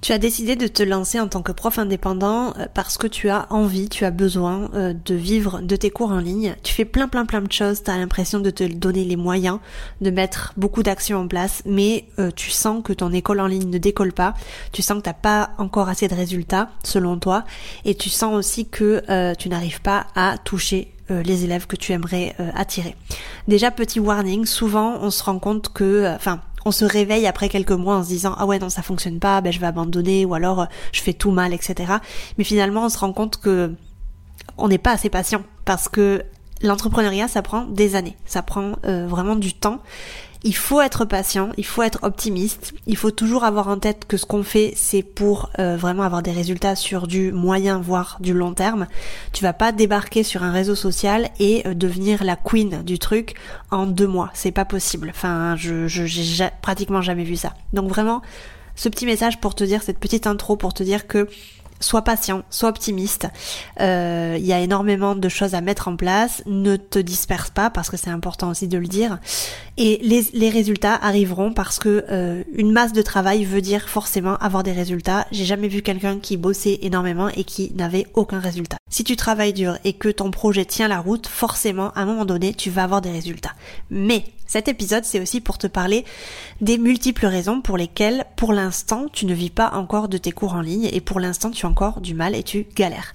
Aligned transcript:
Tu 0.00 0.12
as 0.12 0.18
décidé 0.18 0.56
de 0.56 0.66
te 0.66 0.82
lancer 0.82 1.20
en 1.20 1.28
tant 1.28 1.42
que 1.42 1.52
prof 1.52 1.78
indépendant 1.78 2.54
euh, 2.56 2.66
parce 2.72 2.96
que 2.96 3.06
tu 3.06 3.28
as 3.28 3.46
envie, 3.50 3.90
tu 3.90 4.06
as 4.06 4.10
besoin 4.10 4.70
euh, 4.74 4.94
de 5.04 5.14
vivre 5.14 5.60
de 5.60 5.76
tes 5.76 5.90
cours 5.90 6.10
en 6.10 6.20
ligne. 6.20 6.56
Tu 6.62 6.72
fais 6.72 6.86
plein 6.86 7.06
plein 7.06 7.26
plein 7.26 7.42
de 7.42 7.52
choses, 7.52 7.82
tu 7.82 7.90
as 7.90 7.98
l'impression 7.98 8.40
de 8.40 8.48
te 8.48 8.64
donner 8.64 9.04
les 9.04 9.16
moyens, 9.16 9.58
de 10.00 10.10
mettre 10.10 10.54
beaucoup 10.56 10.82
d'actions 10.82 11.18
en 11.18 11.28
place, 11.28 11.62
mais 11.66 12.06
euh, 12.18 12.30
tu 12.34 12.50
sens 12.50 12.82
que 12.82 12.94
ton 12.94 13.12
école 13.12 13.40
en 13.40 13.46
ligne 13.46 13.68
ne 13.68 13.76
décolle 13.76 14.14
pas, 14.14 14.32
tu 14.72 14.80
sens 14.80 14.98
que 14.98 15.02
t'as 15.02 15.12
pas 15.12 15.50
encore 15.58 15.90
assez 15.90 16.08
de 16.08 16.14
résultats 16.14 16.70
selon 16.82 17.18
toi, 17.18 17.44
et 17.84 17.94
tu 17.94 18.08
sens 18.08 18.34
aussi 18.34 18.66
que 18.66 19.02
tu 19.34 19.48
n'arrives 19.48 19.80
pas 19.82 20.06
à 20.14 20.38
toucher 20.38 20.92
les 21.08 21.44
élèves 21.44 21.66
que 21.66 21.76
tu 21.76 21.92
aimerais 21.92 22.34
attirer. 22.54 22.94
Déjà 23.48 23.70
petit 23.70 24.00
warning, 24.00 24.46
souvent 24.46 24.98
on 25.00 25.10
se 25.10 25.22
rend 25.22 25.38
compte 25.38 25.72
que, 25.72 26.12
enfin 26.14 26.40
on 26.64 26.70
se 26.70 26.84
réveille 26.84 27.26
après 27.26 27.48
quelques 27.48 27.70
mois 27.72 27.96
en 27.96 28.02
se 28.02 28.08
disant 28.08 28.34
ah 28.38 28.46
ouais 28.46 28.58
non 28.58 28.68
ça 28.68 28.82
fonctionne 28.82 29.18
pas, 29.18 29.40
ben 29.40 29.52
je 29.52 29.60
vais 29.60 29.66
abandonner 29.66 30.24
ou 30.24 30.34
alors 30.34 30.62
euh, 30.62 30.66
je 30.92 31.00
fais 31.00 31.12
tout 31.12 31.30
mal, 31.30 31.52
etc. 31.52 31.94
Mais 32.38 32.44
finalement 32.44 32.84
on 32.84 32.88
se 32.88 32.98
rend 32.98 33.12
compte 33.12 33.38
que 33.38 33.74
on 34.58 34.68
n'est 34.68 34.78
pas 34.78 34.92
assez 34.92 35.10
patient 35.10 35.42
parce 35.64 35.88
que 35.88 36.22
l'entrepreneuriat 36.62 37.28
ça 37.28 37.42
prend 37.42 37.64
des 37.64 37.96
années, 37.96 38.16
ça 38.26 38.42
prend 38.42 38.72
euh, 38.84 39.06
vraiment 39.06 39.36
du 39.36 39.54
temps 39.54 39.80
il 40.42 40.56
faut 40.56 40.80
être 40.80 41.04
patient, 41.04 41.50
il 41.56 41.66
faut 41.66 41.82
être 41.82 41.98
optimiste, 42.02 42.72
il 42.86 42.96
faut 42.96 43.10
toujours 43.10 43.44
avoir 43.44 43.68
en 43.68 43.78
tête 43.78 44.06
que 44.06 44.16
ce 44.16 44.26
qu'on 44.26 44.42
fait, 44.42 44.72
c'est 44.74 45.02
pour 45.02 45.50
euh, 45.58 45.76
vraiment 45.76 46.02
avoir 46.02 46.22
des 46.22 46.32
résultats 46.32 46.76
sur 46.76 47.06
du 47.06 47.32
moyen 47.32 47.78
voire 47.78 48.16
du 48.20 48.32
long 48.32 48.54
terme. 48.54 48.86
Tu 49.32 49.42
vas 49.42 49.52
pas 49.52 49.72
débarquer 49.72 50.22
sur 50.22 50.42
un 50.42 50.52
réseau 50.52 50.74
social 50.74 51.28
et 51.38 51.66
euh, 51.66 51.74
devenir 51.74 52.24
la 52.24 52.36
queen 52.36 52.82
du 52.82 52.98
truc 52.98 53.34
en 53.70 53.86
deux 53.86 54.06
mois, 54.06 54.30
c'est 54.34 54.52
pas 54.52 54.64
possible. 54.64 55.10
Enfin, 55.10 55.56
je 55.56 55.86
j'ai 55.86 56.48
pratiquement 56.62 57.02
jamais 57.02 57.24
vu 57.24 57.36
ça. 57.36 57.52
Donc 57.72 57.88
vraiment, 57.88 58.22
ce 58.76 58.88
petit 58.88 59.06
message 59.06 59.40
pour 59.40 59.54
te 59.54 59.64
dire 59.64 59.82
cette 59.82 59.98
petite 59.98 60.26
intro 60.26 60.56
pour 60.56 60.72
te 60.72 60.82
dire 60.82 61.06
que 61.06 61.28
sois 61.80 62.02
patient, 62.02 62.42
sois 62.50 62.68
optimiste. 62.68 63.26
Euh, 63.80 64.36
il 64.38 64.46
y 64.46 64.52
a 64.52 64.60
énormément 64.60 65.14
de 65.14 65.28
choses 65.28 65.54
à 65.54 65.60
mettre 65.60 65.88
en 65.88 65.96
place. 65.96 66.42
Ne 66.46 66.76
te 66.76 66.98
disperse 66.98 67.50
pas 67.50 67.70
parce 67.70 67.90
que 67.90 67.96
c'est 67.96 68.10
important 68.10 68.50
aussi 68.50 68.68
de 68.68 68.78
le 68.78 68.86
dire. 68.86 69.18
Et 69.76 69.98
les, 70.02 70.26
les 70.32 70.50
résultats 70.50 70.94
arriveront 70.94 71.52
parce 71.52 71.78
que 71.78 72.04
euh, 72.10 72.44
une 72.54 72.70
masse 72.70 72.92
de 72.92 73.02
travail 73.02 73.44
veut 73.44 73.62
dire 73.62 73.88
forcément 73.88 74.36
avoir 74.36 74.62
des 74.62 74.72
résultats. 74.72 75.26
J'ai 75.32 75.44
jamais 75.44 75.68
vu 75.68 75.82
quelqu'un 75.82 76.18
qui 76.18 76.36
bossait 76.36 76.78
énormément 76.82 77.28
et 77.28 77.44
qui 77.44 77.72
n'avait 77.74 78.06
aucun 78.14 78.40
résultat. 78.40 78.76
Si 78.90 79.04
tu 79.04 79.16
travailles 79.16 79.52
dur 79.52 79.78
et 79.84 79.92
que 79.92 80.08
ton 80.08 80.30
projet 80.30 80.64
tient 80.64 80.88
la 80.88 81.00
route, 81.00 81.26
forcément 81.26 81.90
à 81.92 82.02
un 82.02 82.04
moment 82.06 82.24
donné 82.24 82.54
tu 82.54 82.70
vas 82.70 82.84
avoir 82.84 83.00
des 83.00 83.10
résultats. 83.10 83.54
Mais 83.88 84.24
cet 84.50 84.66
épisode, 84.66 85.04
c'est 85.04 85.20
aussi 85.20 85.40
pour 85.40 85.58
te 85.58 85.68
parler 85.68 86.04
des 86.60 86.76
multiples 86.76 87.26
raisons 87.26 87.60
pour 87.60 87.76
lesquelles, 87.76 88.24
pour 88.34 88.52
l'instant, 88.52 89.06
tu 89.12 89.24
ne 89.24 89.32
vis 89.32 89.48
pas 89.48 89.70
encore 89.74 90.08
de 90.08 90.18
tes 90.18 90.32
cours 90.32 90.54
en 90.54 90.60
ligne 90.60 90.88
et 90.92 91.00
pour 91.00 91.20
l'instant, 91.20 91.52
tu 91.52 91.66
encore 91.70 92.00
du 92.00 92.14
mal 92.14 92.34
et 92.34 92.42
tu 92.42 92.66
galères. 92.76 93.12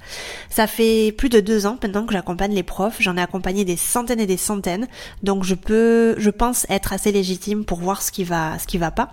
Ça 0.49 0.67
fait 0.67 1.11
plus 1.11 1.29
de 1.29 1.39
deux 1.39 1.65
ans 1.65 1.77
maintenant 1.81 2.05
que 2.05 2.13
j'accompagne 2.13 2.53
les 2.53 2.63
profs. 2.63 2.97
J'en 2.99 3.17
ai 3.17 3.21
accompagné 3.21 3.65
des 3.65 3.75
centaines 3.75 4.19
et 4.19 4.25
des 4.25 4.37
centaines. 4.37 4.87
Donc, 5.23 5.43
je 5.43 5.55
peux, 5.55 6.15
je 6.17 6.29
pense 6.29 6.65
être 6.69 6.93
assez 6.93 7.11
légitime 7.11 7.65
pour 7.65 7.79
voir 7.79 8.01
ce 8.01 8.11
qui 8.11 8.23
va, 8.23 8.57
ce 8.57 8.65
qui 8.65 8.77
va 8.77 8.91
pas. 8.91 9.09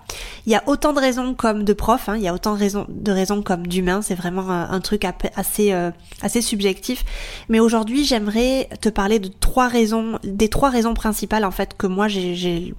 Il 0.47 0.53
y 0.53 0.57
a 0.57 0.63
autant 0.67 0.93
de 0.93 1.01
raisons 1.01 1.35
comme 1.35 1.65
de 1.65 1.73
profs, 1.73 2.09
hein. 2.09 2.17
il 2.17 2.23
y 2.23 2.29
a 2.29 2.35
autant 2.35 2.55
de 2.55 3.13
raisons, 3.13 3.43
comme 3.43 3.67
d'humains. 3.67 4.03
C'est 4.03 4.15
vraiment 4.15 4.49
un, 4.51 4.81
truc 4.81 5.05
assez, 5.05 5.73
euh, 5.73 5.91
assez 6.23 6.41
subjectif. 6.41 7.05
Mais 7.49 7.61
aujourd'hui, 7.61 8.05
j'aimerais 8.05 8.69
te 8.81 8.89
parler 8.89 9.19
de 9.19 9.29
trois 9.29 9.69
raisons, 9.69 10.19
des 10.25 10.49
trois 10.49 10.71
raisons 10.71 10.95
principales 10.95 11.45
en 11.45 11.51
fait 11.51 11.77
que 11.77 11.87
moi 11.87 12.09
j'ai 12.09 12.75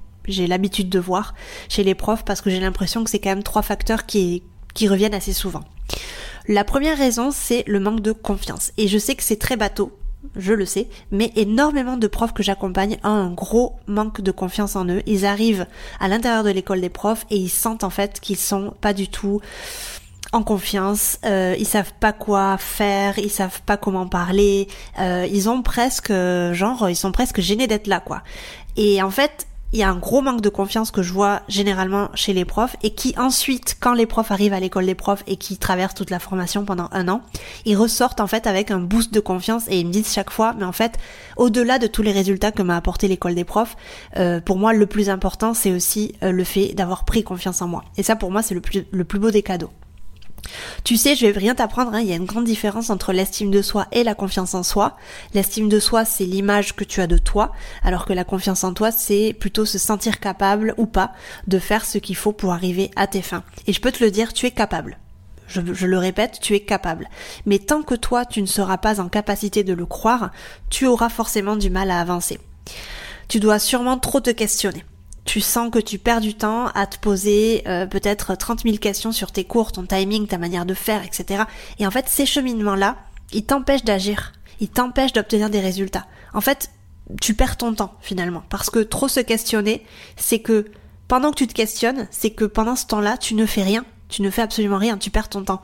l'habitude 0.47 0.89
de 0.89 0.99
voir 0.99 1.33
chez 1.69 1.83
les 1.83 1.95
profs 1.95 2.23
parce 2.23 2.41
que 2.41 2.49
j'ai 2.49 2.59
l'impression 2.59 3.03
que 3.03 3.09
c'est 3.09 3.19
quand 3.19 3.29
même 3.29 3.43
trois 3.43 3.61
facteurs 3.61 4.05
qui, 4.05 4.43
qui 4.73 4.87
reviennent 4.87 5.13
assez 5.13 5.33
souvent. 5.33 5.63
La 6.47 6.63
première 6.63 6.97
raison, 6.97 7.31
c'est 7.31 7.63
le 7.67 7.79
manque 7.79 8.01
de 8.01 8.11
confiance. 8.11 8.71
Et 8.77 8.87
je 8.87 8.97
sais 8.97 9.15
que 9.15 9.23
c'est 9.23 9.39
très 9.39 9.55
bateau, 9.55 9.97
je 10.35 10.53
le 10.53 10.65
sais, 10.65 10.87
mais 11.11 11.31
énormément 11.35 11.97
de 11.97 12.07
profs 12.07 12.33
que 12.33 12.43
j'accompagne 12.43 12.97
ont 13.03 13.09
un 13.09 13.31
gros 13.31 13.75
manque 13.87 14.21
de 14.21 14.31
confiance 14.31 14.75
en 14.75 14.85
eux. 14.87 15.01
Ils 15.05 15.25
arrivent 15.25 15.67
à 15.99 16.07
l'intérieur 16.07 16.43
de 16.43 16.49
l'école 16.49 16.81
des 16.81 16.89
profs 16.89 17.25
et 17.29 17.37
ils 17.37 17.49
sentent 17.49 17.83
en 17.83 17.89
fait 17.89 18.19
qu'ils 18.19 18.37
sont 18.37 18.73
pas 18.81 18.93
du 18.93 19.07
tout 19.07 19.39
en 20.31 20.41
confiance, 20.41 21.19
euh, 21.25 21.55
ils 21.59 21.67
savent 21.67 21.93
pas 21.99 22.11
quoi 22.11 22.57
faire, 22.57 23.19
ils 23.19 23.29
savent 23.29 23.61
pas 23.61 23.77
comment 23.77 24.07
parler, 24.07 24.67
euh, 24.99 25.27
ils 25.31 25.47
ont 25.47 25.61
presque 25.61 26.11
genre 26.11 26.89
ils 26.89 26.95
sont 26.95 27.11
presque 27.11 27.39
gênés 27.39 27.67
d'être 27.67 27.85
là 27.85 27.99
quoi. 27.99 28.23
Et 28.75 29.03
en 29.03 29.11
fait, 29.11 29.45
il 29.73 29.79
y 29.79 29.83
a 29.83 29.89
un 29.89 29.97
gros 29.97 30.21
manque 30.21 30.41
de 30.41 30.49
confiance 30.49 30.91
que 30.91 31.01
je 31.01 31.11
vois 31.11 31.41
généralement 31.47 32.09
chez 32.13 32.31
les 32.31 32.45
profs 32.45 32.75
et 32.83 32.91
qui 32.91 33.15
ensuite, 33.17 33.75
quand 33.79 33.93
les 33.93 34.05
profs 34.05 34.31
arrivent 34.31 34.53
à 34.53 34.59
l'école 34.59 34.85
des 34.85 34.93
profs 34.93 35.23
et 35.25 35.35
qui 35.35 35.57
traversent 35.57 35.95
toute 35.95 36.11
la 36.11 36.19
formation 36.19 36.63
pendant 36.63 36.89
un 36.91 37.07
an, 37.07 37.21
ils 37.65 37.75
ressortent 37.75 38.21
en 38.21 38.27
fait 38.27 38.45
avec 38.45 38.69
un 38.69 38.79
boost 38.79 39.11
de 39.11 39.19
confiance 39.19 39.63
et 39.67 39.79
ils 39.79 39.87
me 39.87 39.91
disent 39.91 40.13
chaque 40.13 40.29
fois, 40.29 40.53
mais 40.57 40.65
en 40.65 40.71
fait, 40.71 40.99
au-delà 41.37 41.79
de 41.79 41.87
tous 41.87 42.03
les 42.03 42.11
résultats 42.11 42.51
que 42.51 42.61
m'a 42.61 42.77
apporté 42.77 43.07
l'école 43.07 43.33
des 43.33 43.45
profs, 43.45 43.75
euh, 44.17 44.39
pour 44.39 44.57
moi 44.57 44.73
le 44.73 44.85
plus 44.85 45.09
important 45.09 45.55
c'est 45.55 45.71
aussi 45.71 46.13
euh, 46.21 46.31
le 46.31 46.43
fait 46.43 46.75
d'avoir 46.75 47.03
pris 47.03 47.23
confiance 47.23 47.63
en 47.63 47.67
moi. 47.67 47.83
Et 47.97 48.03
ça 48.03 48.15
pour 48.15 48.29
moi 48.29 48.43
c'est 48.43 48.53
le 48.53 48.61
plus, 48.61 48.85
le 48.91 49.03
plus 49.03 49.17
beau 49.17 49.31
des 49.31 49.41
cadeaux. 49.41 49.71
Tu 50.83 50.97
sais, 50.97 51.15
je 51.15 51.25
vais 51.25 51.37
rien 51.37 51.55
t'apprendre, 51.55 51.93
hein, 51.93 52.01
il 52.01 52.07
y 52.07 52.13
a 52.13 52.17
une 52.17 52.25
grande 52.25 52.43
différence 52.43 52.89
entre 52.89 53.13
l'estime 53.13 53.51
de 53.51 53.61
soi 53.61 53.87
et 53.91 54.03
la 54.03 54.15
confiance 54.15 54.53
en 54.53 54.63
soi. 54.63 54.97
L'estime 55.33 55.69
de 55.69 55.79
soi, 55.79 56.05
c'est 56.05 56.25
l'image 56.25 56.75
que 56.75 56.83
tu 56.83 57.01
as 57.01 57.07
de 57.07 57.17
toi, 57.17 57.51
alors 57.83 58.05
que 58.05 58.13
la 58.13 58.23
confiance 58.23 58.63
en 58.63 58.73
toi, 58.73 58.91
c'est 58.91 59.35
plutôt 59.39 59.65
se 59.65 59.77
sentir 59.77 60.19
capable 60.19 60.73
ou 60.77 60.85
pas 60.85 61.13
de 61.47 61.59
faire 61.59 61.85
ce 61.85 61.97
qu'il 61.97 62.15
faut 62.15 62.33
pour 62.33 62.53
arriver 62.53 62.91
à 62.95 63.07
tes 63.07 63.21
fins. 63.21 63.43
Et 63.67 63.73
je 63.73 63.81
peux 63.81 63.91
te 63.91 64.03
le 64.03 64.11
dire, 64.11 64.33
tu 64.33 64.45
es 64.45 64.51
capable. 64.51 64.97
Je, 65.47 65.61
je, 65.73 65.87
le 65.87 65.97
répète, 65.97 66.39
tu 66.41 66.55
es 66.55 66.61
capable. 66.61 67.09
Mais 67.45 67.59
tant 67.59 67.83
que 67.83 67.95
toi, 67.95 68.25
tu 68.25 68.41
ne 68.41 68.47
seras 68.47 68.77
pas 68.77 68.99
en 68.99 69.09
capacité 69.09 69.63
de 69.63 69.73
le 69.73 69.85
croire, 69.85 70.31
tu 70.69 70.87
auras 70.87 71.09
forcément 71.09 71.55
du 71.55 71.69
mal 71.69 71.91
à 71.91 71.99
avancer. 71.99 72.39
Tu 73.27 73.39
dois 73.39 73.59
sûrement 73.59 73.97
trop 73.97 74.19
te 74.19 74.29
questionner 74.29 74.83
tu 75.25 75.41
sens 75.41 75.71
que 75.71 75.79
tu 75.79 75.97
perds 75.97 76.21
du 76.21 76.33
temps 76.33 76.67
à 76.67 76.85
te 76.85 76.97
poser 76.97 77.63
euh, 77.67 77.85
peut-être 77.85 78.35
30 78.35 78.63
000 78.63 78.77
questions 78.77 79.11
sur 79.11 79.31
tes 79.31 79.43
cours, 79.45 79.71
ton 79.71 79.85
timing, 79.85 80.27
ta 80.27 80.37
manière 80.37 80.65
de 80.65 80.73
faire, 80.73 81.03
etc. 81.03 81.43
Et 81.79 81.87
en 81.87 81.91
fait, 81.91 82.07
ces 82.07 82.25
cheminements-là, 82.25 82.97
ils 83.31 83.45
t'empêchent 83.45 83.85
d'agir, 83.85 84.33
ils 84.59 84.69
t'empêchent 84.69 85.13
d'obtenir 85.13 85.49
des 85.49 85.61
résultats. 85.61 86.05
En 86.33 86.41
fait, 86.41 86.69
tu 87.21 87.33
perds 87.33 87.57
ton 87.57 87.73
temps 87.73 87.93
finalement, 88.01 88.43
parce 88.49 88.69
que 88.69 88.79
trop 88.79 89.07
se 89.07 89.19
questionner, 89.19 89.85
c'est 90.17 90.39
que 90.39 90.65
pendant 91.07 91.31
que 91.31 91.37
tu 91.37 91.47
te 91.47 91.53
questionnes, 91.53 92.07
c'est 92.11 92.31
que 92.31 92.45
pendant 92.45 92.75
ce 92.75 92.85
temps-là, 92.87 93.17
tu 93.17 93.35
ne 93.35 93.45
fais 93.45 93.63
rien, 93.63 93.85
tu 94.09 94.21
ne 94.21 94.29
fais 94.29 94.41
absolument 94.41 94.77
rien, 94.77 94.97
tu 94.97 95.09
perds 95.09 95.29
ton 95.29 95.43
temps. 95.43 95.61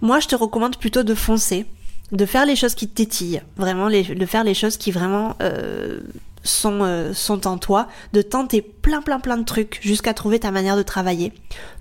Moi, 0.00 0.20
je 0.20 0.28
te 0.28 0.36
recommande 0.36 0.76
plutôt 0.76 1.02
de 1.02 1.14
foncer, 1.14 1.66
de 2.12 2.26
faire 2.26 2.46
les 2.46 2.56
choses 2.56 2.74
qui 2.74 2.88
te 2.88 2.94
tétillent, 2.94 3.42
vraiment, 3.56 3.88
de 3.88 4.26
faire 4.26 4.44
les 4.44 4.54
choses 4.54 4.76
qui 4.76 4.90
vraiment 4.90 5.36
euh, 5.42 6.00
sont, 6.42 6.80
euh, 6.82 7.12
sont 7.12 7.46
en 7.46 7.58
toi, 7.58 7.88
de 8.12 8.22
tenter 8.22 8.62
plein 8.62 9.02
plein 9.02 9.20
plein 9.20 9.36
de 9.36 9.44
trucs 9.44 9.78
jusqu'à 9.82 10.14
trouver 10.14 10.38
ta 10.40 10.50
manière 10.50 10.76
de 10.76 10.82
travailler, 10.82 11.32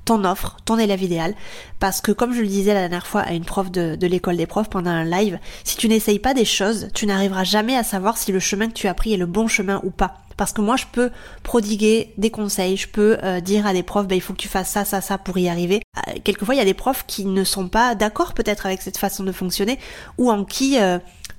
ton 0.06 0.24
offre, 0.24 0.58
ton 0.66 0.78
élève 0.78 1.02
idéal. 1.02 1.36
Parce 1.80 2.02
que 2.02 2.12
comme 2.12 2.34
je 2.34 2.42
le 2.42 2.48
disais 2.48 2.74
la 2.74 2.82
dernière 2.82 3.08
fois 3.08 3.22
à 3.22 3.34
une 3.34 3.46
prof 3.46 3.72
de, 3.72 3.96
de 3.96 4.08
l'école 4.08 4.38
des 4.38 4.48
profs 4.48 4.70
pendant 4.70 4.90
un 4.90 5.06
live, 5.06 5.40
si 5.64 5.78
tu 5.78 5.88
n'essayes 5.88 6.20
pas 6.20 6.34
des 6.34 6.46
choses, 6.46 6.90
tu 6.94 7.06
n'arriveras 7.06 7.44
jamais 7.44 7.76
à 7.76 7.84
savoir 7.84 8.18
si 8.18 8.32
le 8.32 8.40
chemin 8.40 8.68
que 8.68 8.74
tu 8.74 8.88
as 8.88 8.94
pris 8.94 9.14
est 9.14 9.18
le 9.18 9.26
bon 9.26 9.48
chemin 9.48 9.80
ou 9.84 9.92
pas. 9.92 10.16
Parce 10.40 10.54
que 10.54 10.62
moi 10.62 10.78
je 10.78 10.86
peux 10.90 11.12
prodiguer 11.44 12.14
des 12.18 12.32
conseils, 12.32 12.78
je 12.78 12.88
peux 12.88 13.18
euh, 13.24 13.42
dire 13.42 13.68
à 13.68 13.74
des 13.74 13.84
profs, 13.84 14.08
bah, 14.08 14.16
il 14.16 14.22
faut 14.22 14.32
que 14.32 14.40
tu 14.40 14.48
fasses 14.48 14.70
ça, 14.70 14.86
ça, 14.86 15.02
ça 15.02 15.18
pour 15.18 15.38
y 15.38 15.50
arriver. 15.50 15.82
Euh, 16.08 16.14
quelquefois 16.24 16.56
il 16.56 16.60
y 16.60 16.62
a 16.62 16.66
des 16.66 16.74
profs 16.74 17.06
qui 17.06 17.26
ne 17.26 17.44
sont 17.44 17.68
pas 17.68 17.94
d'accord 17.94 18.34
peut-être 18.34 18.66
avec 18.66 18.82
cette 18.82 18.98
façon 18.98 19.24
de 19.24 19.34
fonctionner 19.34 19.80
ou 20.18 20.32
en 20.32 20.46
qui 20.46 20.78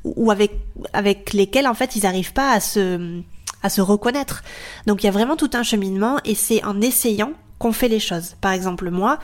ou 0.05 0.31
avec 0.31 0.52
avec 0.93 1.32
lesquels 1.32 1.67
en 1.67 1.75
fait 1.75 1.97
ils 1.97 2.02
n'arrivent 2.05 2.32
pas 2.32 2.52
à 2.52 2.61
se 2.61 3.20
à 3.62 3.69
se 3.69 3.81
reconnaître. 3.81 4.43
Donc 4.87 5.02
il 5.02 5.06
y 5.06 5.08
a 5.08 5.12
vraiment 5.12 5.37
tout 5.37 5.50
un 5.52 5.62
cheminement 5.62 6.19
et 6.25 6.35
c'est 6.35 6.64
en 6.64 6.81
essayant 6.81 7.32
qu'on 7.58 7.73
fait 7.73 7.88
les 7.88 8.00
choses. 8.00 8.37
Par 8.41 8.52
exemple 8.52 8.91
moi, 8.91 9.19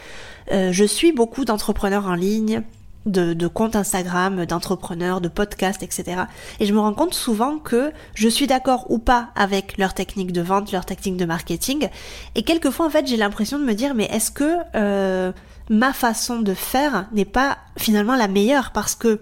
euh, 0.52 0.73
je 0.73 0.84
suis 0.84 1.12
beaucoup 1.12 1.44
d'entrepreneurs 1.44 2.06
en 2.06 2.14
ligne, 2.14 2.62
de, 3.06 3.32
de 3.32 3.46
comptes 3.46 3.76
Instagram, 3.76 4.44
d'entrepreneurs, 4.44 5.20
de 5.20 5.28
podcasts, 5.28 5.82
etc. 5.82 6.25
Et 6.61 6.67
je 6.67 6.75
me 6.75 6.81
rends 6.81 6.93
compte 6.93 7.14
souvent 7.14 7.58
que 7.58 7.93
je 8.14 8.28
suis 8.28 8.46
d'accord 8.46 8.90
ou 8.90 8.99
pas 8.99 9.31
avec 9.37 9.78
leur 9.78 9.94
technique 9.94 10.32
de 10.32 10.43
vente, 10.43 10.73
leur 10.73 10.84
technique 10.84 11.17
de 11.17 11.25
marketing. 11.25 11.88
Et 12.34 12.43
quelquefois 12.43 12.87
en 12.87 12.90
fait 12.90 13.06
j'ai 13.06 13.17
l'impression 13.17 13.58
de 13.58 13.64
me 13.64 13.75
dire 13.75 13.94
mais 13.94 14.06
est-ce 14.12 14.31
que 14.31 14.56
euh, 14.75 15.32
ma 15.70 15.93
façon 15.94 16.40
de 16.40 16.52
faire 16.52 17.06
n'est 17.12 17.25
pas 17.25 17.56
finalement 17.78 18.17
la 18.17 18.28
meilleure? 18.28 18.73
Parce 18.73 18.94
que 18.94 19.20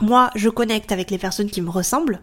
moi, 0.00 0.30
je 0.34 0.48
connecte 0.48 0.92
avec 0.92 1.10
les 1.10 1.18
personnes 1.18 1.50
qui 1.50 1.60
me 1.60 1.70
ressemblent, 1.70 2.20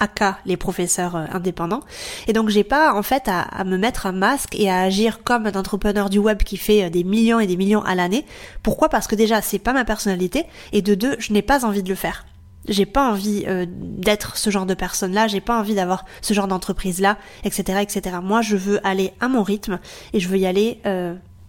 aka 0.00 0.38
les 0.46 0.56
professeurs 0.56 1.14
euh, 1.14 1.26
indépendants. 1.32 1.82
Et 2.26 2.32
donc 2.32 2.48
j'ai 2.48 2.64
pas 2.64 2.94
en 2.94 3.02
fait 3.02 3.28
à, 3.28 3.64
me 3.64 3.76
mettre 3.76 4.06
un 4.06 4.12
masque 4.12 4.56
et 4.58 4.70
à 4.70 4.80
agir 4.80 5.22
comme 5.22 5.46
un 5.46 5.52
entrepreneur 5.52 6.10
du 6.10 6.18
web 6.18 6.42
qui 6.42 6.56
fait 6.56 6.84
euh, 6.84 6.90
des 6.90 7.04
millions 7.04 7.38
et 7.38 7.46
des 7.46 7.56
millions 7.56 7.82
à 7.82 7.94
l'année. 7.94 8.24
Pourquoi? 8.62 8.88
Parce 8.88 9.06
que 9.06 9.14
déjà 9.14 9.42
c'est 9.42 9.58
pas 9.58 9.72
ma 9.72 9.84
personnalité 9.84 10.46
et 10.72 10.82
de 10.82 10.94
deux 10.94 11.16
je 11.18 11.32
n'ai 11.32 11.42
pas 11.42 11.64
envie 11.64 11.82
de 11.82 11.88
le 11.88 11.94
faire. 11.94 12.24
J'ai 12.68 12.86
pas 12.86 13.10
envie 13.10 13.44
euh, 13.46 13.64
d'être 13.68 14.36
ce 14.36 14.50
genre 14.50 14.66
de 14.66 14.74
personne-là, 14.74 15.28
j'ai 15.28 15.40
pas 15.40 15.58
envie 15.58 15.74
d'avoir 15.74 16.04
ce 16.20 16.34
genre 16.34 16.46
d'entreprise-là, 16.46 17.16
etc., 17.44 17.80
etc. 17.80 18.16
Moi, 18.22 18.42
je 18.42 18.54
veux 18.56 18.86
aller 18.86 19.12
à 19.20 19.28
mon 19.28 19.42
rythme 19.42 19.78
et 20.12 20.20
je 20.20 20.28
veux 20.28 20.36
y 20.36 20.44
aller 20.44 20.78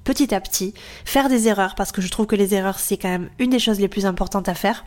petit 0.03 0.33
à 0.33 0.41
petit, 0.41 0.73
faire 1.05 1.29
des 1.29 1.47
erreurs 1.47 1.75
parce 1.75 1.91
que 1.91 2.01
je 2.01 2.09
trouve 2.09 2.25
que 2.25 2.35
les 2.35 2.53
erreurs 2.53 2.79
c'est 2.79 2.97
quand 2.97 3.09
même 3.09 3.29
une 3.39 3.49
des 3.49 3.59
choses 3.59 3.79
les 3.79 3.87
plus 3.87 4.05
importantes 4.05 4.49
à 4.49 4.53
faire. 4.53 4.85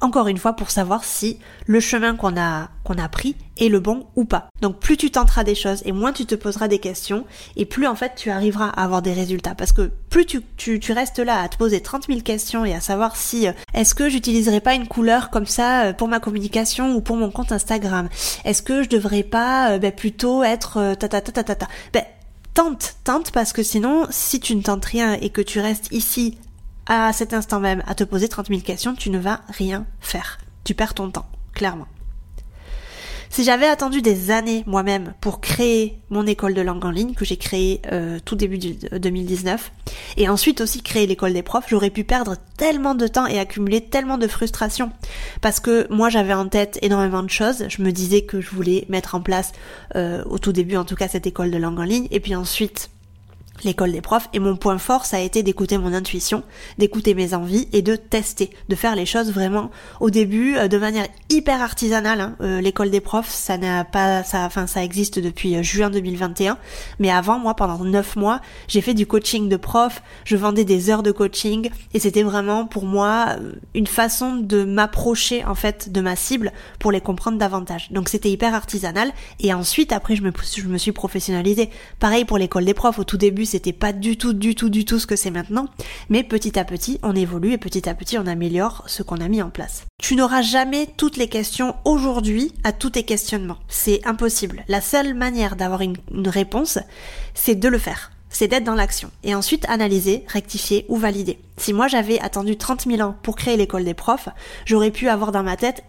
Encore 0.00 0.28
une 0.28 0.38
fois 0.38 0.54
pour 0.54 0.70
savoir 0.70 1.04
si 1.04 1.38
le 1.66 1.80
chemin 1.80 2.16
qu'on 2.16 2.36
a 2.38 2.68
qu'on 2.84 2.98
a 2.98 3.08
pris 3.08 3.36
est 3.56 3.68
le 3.68 3.80
bon 3.80 4.06
ou 4.16 4.24
pas. 4.24 4.48
Donc 4.60 4.78
plus 4.78 4.96
tu 4.96 5.10
tenteras 5.10 5.44
des 5.44 5.54
choses 5.54 5.82
et 5.84 5.92
moins 5.92 6.12
tu 6.12 6.26
te 6.26 6.34
poseras 6.34 6.68
des 6.68 6.78
questions 6.78 7.24
et 7.56 7.64
plus 7.64 7.86
en 7.86 7.94
fait 7.94 8.12
tu 8.16 8.30
arriveras 8.30 8.68
à 8.68 8.84
avoir 8.84 9.02
des 9.02 9.12
résultats 9.12 9.54
parce 9.54 9.72
que 9.72 9.90
plus 10.10 10.26
tu, 10.26 10.42
tu, 10.56 10.80
tu 10.80 10.92
restes 10.92 11.18
là 11.18 11.40
à 11.40 11.48
te 11.48 11.56
poser 11.56 11.80
30 11.80 12.06
000 12.06 12.20
questions 12.20 12.64
et 12.64 12.74
à 12.74 12.80
savoir 12.80 13.16
si 13.16 13.48
euh, 13.48 13.52
est-ce 13.74 13.94
que 13.94 14.08
j'utiliserai 14.08 14.60
pas 14.60 14.74
une 14.74 14.86
couleur 14.86 15.30
comme 15.30 15.46
ça 15.46 15.86
euh, 15.86 15.92
pour 15.92 16.08
ma 16.08 16.20
communication 16.20 16.94
ou 16.94 17.00
pour 17.00 17.16
mon 17.16 17.30
compte 17.30 17.52
Instagram? 17.52 18.08
Est-ce 18.44 18.62
que 18.62 18.82
je 18.82 18.88
devrais 18.88 19.22
pas 19.22 19.72
euh, 19.72 19.78
ben, 19.78 19.92
plutôt 19.92 20.42
être 20.44 20.94
ta 20.98 21.08
ta 21.08 21.20
ta 21.20 21.32
ta 21.32 21.44
ta 21.44 21.54
ta? 21.54 21.68
Ben, 21.92 22.04
tente, 22.54 22.96
tente 23.04 23.30
parce 23.32 23.52
que 23.52 23.62
sinon, 23.62 24.06
si 24.10 24.40
tu 24.40 24.54
ne 24.54 24.62
tentes 24.62 24.84
rien 24.84 25.14
et 25.14 25.30
que 25.30 25.42
tu 25.42 25.60
restes 25.60 25.92
ici 25.92 26.38
à 26.86 27.12
cet 27.12 27.34
instant 27.34 27.60
même 27.60 27.82
à 27.86 27.94
te 27.94 28.04
poser 28.04 28.28
30 28.28 28.48
000 28.48 28.60
questions, 28.60 28.94
tu 28.94 29.10
ne 29.10 29.18
vas 29.18 29.40
rien 29.48 29.86
faire. 30.00 30.38
Tu 30.64 30.74
perds 30.74 30.94
ton 30.94 31.10
temps, 31.10 31.26
clairement. 31.52 31.86
Si 33.34 33.42
j'avais 33.42 33.66
attendu 33.66 34.00
des 34.00 34.30
années 34.30 34.62
moi-même 34.64 35.12
pour 35.20 35.40
créer 35.40 35.98
mon 36.08 36.24
école 36.24 36.54
de 36.54 36.60
langue 36.60 36.84
en 36.84 36.92
ligne 36.92 37.14
que 37.14 37.24
j'ai 37.24 37.36
créée 37.36 37.82
euh, 37.90 38.20
tout 38.24 38.36
début 38.36 38.58
de 38.58 38.96
2019 38.96 39.72
et 40.18 40.28
ensuite 40.28 40.60
aussi 40.60 40.82
créer 40.82 41.08
l'école 41.08 41.32
des 41.32 41.42
profs, 41.42 41.64
j'aurais 41.66 41.90
pu 41.90 42.04
perdre 42.04 42.36
tellement 42.56 42.94
de 42.94 43.08
temps 43.08 43.26
et 43.26 43.40
accumuler 43.40 43.80
tellement 43.80 44.18
de 44.18 44.28
frustration 44.28 44.92
parce 45.40 45.58
que 45.58 45.92
moi 45.92 46.10
j'avais 46.10 46.32
en 46.32 46.46
tête 46.46 46.78
énormément 46.80 47.24
de 47.24 47.28
choses. 47.28 47.64
Je 47.68 47.82
me 47.82 47.90
disais 47.90 48.22
que 48.22 48.40
je 48.40 48.50
voulais 48.50 48.84
mettre 48.88 49.16
en 49.16 49.20
place 49.20 49.50
euh, 49.96 50.22
au 50.26 50.38
tout 50.38 50.52
début 50.52 50.76
en 50.76 50.84
tout 50.84 50.94
cas 50.94 51.08
cette 51.08 51.26
école 51.26 51.50
de 51.50 51.58
langue 51.58 51.80
en 51.80 51.82
ligne 51.82 52.06
et 52.12 52.20
puis 52.20 52.36
ensuite 52.36 52.90
l'école 53.62 53.92
des 53.92 54.00
profs 54.00 54.28
et 54.32 54.38
mon 54.38 54.56
point 54.56 54.78
fort 54.78 55.06
ça 55.06 55.18
a 55.18 55.20
été 55.20 55.42
d'écouter 55.42 55.78
mon 55.78 55.92
intuition, 55.92 56.42
d'écouter 56.78 57.14
mes 57.14 57.34
envies 57.34 57.68
et 57.72 57.82
de 57.82 57.96
tester, 57.96 58.50
de 58.68 58.74
faire 58.74 58.96
les 58.96 59.06
choses 59.06 59.32
vraiment 59.32 59.70
au 60.00 60.10
début 60.10 60.56
euh, 60.56 60.68
de 60.68 60.78
manière 60.78 61.06
hyper 61.30 61.62
artisanale. 61.62 62.20
Hein. 62.20 62.36
Euh, 62.40 62.60
l'école 62.60 62.90
des 62.90 63.00
profs 63.00 63.30
ça 63.30 63.56
n'a 63.56 63.84
pas, 63.84 64.22
ça, 64.24 64.44
enfin 64.44 64.66
ça 64.66 64.82
existe 64.82 65.18
depuis 65.18 65.56
euh, 65.56 65.62
juin 65.62 65.90
2021, 65.90 66.58
mais 66.98 67.10
avant 67.10 67.38
moi 67.38 67.54
pendant 67.54 67.84
neuf 67.84 68.16
mois 68.16 68.40
j'ai 68.66 68.80
fait 68.80 68.94
du 68.94 69.06
coaching 69.06 69.48
de 69.48 69.56
prof, 69.56 70.02
je 70.24 70.36
vendais 70.36 70.64
des 70.64 70.90
heures 70.90 71.02
de 71.02 71.12
coaching 71.12 71.70
et 71.92 71.98
c'était 71.98 72.22
vraiment 72.22 72.66
pour 72.66 72.84
moi 72.84 73.36
une 73.74 73.86
façon 73.86 74.36
de 74.36 74.64
m'approcher 74.64 75.44
en 75.44 75.54
fait 75.54 75.92
de 75.92 76.00
ma 76.00 76.16
cible 76.16 76.52
pour 76.78 76.90
les 76.90 77.00
comprendre 77.00 77.38
davantage. 77.38 77.90
Donc 77.92 78.08
c'était 78.08 78.30
hyper 78.30 78.54
artisanal 78.54 79.12
et 79.40 79.54
ensuite 79.54 79.92
après 79.92 80.16
je 80.16 80.22
me, 80.22 80.32
je 80.56 80.66
me 80.66 80.78
suis 80.78 80.92
professionnalisée. 80.92 81.70
Pareil 82.00 82.24
pour 82.24 82.38
l'école 82.38 82.64
des 82.64 82.74
profs 82.74 82.98
au 82.98 83.04
tout 83.04 83.16
début 83.16 83.43
c'était 83.46 83.72
pas 83.72 83.92
du 83.92 84.16
tout, 84.16 84.32
du 84.32 84.54
tout, 84.54 84.68
du 84.68 84.84
tout 84.84 84.98
ce 84.98 85.06
que 85.06 85.16
c'est 85.16 85.30
maintenant. 85.30 85.66
Mais 86.08 86.22
petit 86.22 86.58
à 86.58 86.64
petit, 86.64 86.98
on 87.02 87.14
évolue 87.14 87.52
et 87.52 87.58
petit 87.58 87.88
à 87.88 87.94
petit, 87.94 88.18
on 88.18 88.26
améliore 88.26 88.84
ce 88.86 89.02
qu'on 89.02 89.20
a 89.20 89.28
mis 89.28 89.42
en 89.42 89.50
place. 89.50 89.84
Tu 89.98 90.16
n'auras 90.16 90.42
jamais 90.42 90.86
toutes 90.96 91.16
les 91.16 91.28
questions 91.28 91.74
aujourd'hui 91.84 92.52
à 92.64 92.72
tous 92.72 92.90
tes 92.90 93.04
questionnements. 93.04 93.58
C'est 93.68 94.06
impossible. 94.06 94.64
La 94.68 94.80
seule 94.80 95.14
manière 95.14 95.56
d'avoir 95.56 95.80
une, 95.80 95.96
réponse, 96.26 96.78
c'est 97.34 97.54
de 97.54 97.68
le 97.68 97.78
faire 97.78 98.10
c'est 98.30 98.48
d'être 98.48 98.64
dans 98.64 98.74
l'action. 98.74 99.12
Et 99.22 99.32
ensuite 99.36 99.64
analyser, 99.68 100.24
rectifier 100.26 100.86
ou 100.88 100.96
valider. 100.96 101.38
Si 101.56 101.72
moi 101.72 101.86
j'avais 101.86 102.18
attendu 102.18 102.56
30 102.56 102.86
000 102.86 103.00
ans 103.00 103.14
pour 103.22 103.36
créer 103.36 103.56
l'école 103.56 103.84
des 103.84 103.94
profs, 103.94 104.28
j'aurais 104.64 104.90
pu 104.90 105.08
avoir 105.08 105.30
dans 105.30 105.44
ma 105.44 105.56
tête 105.56 105.84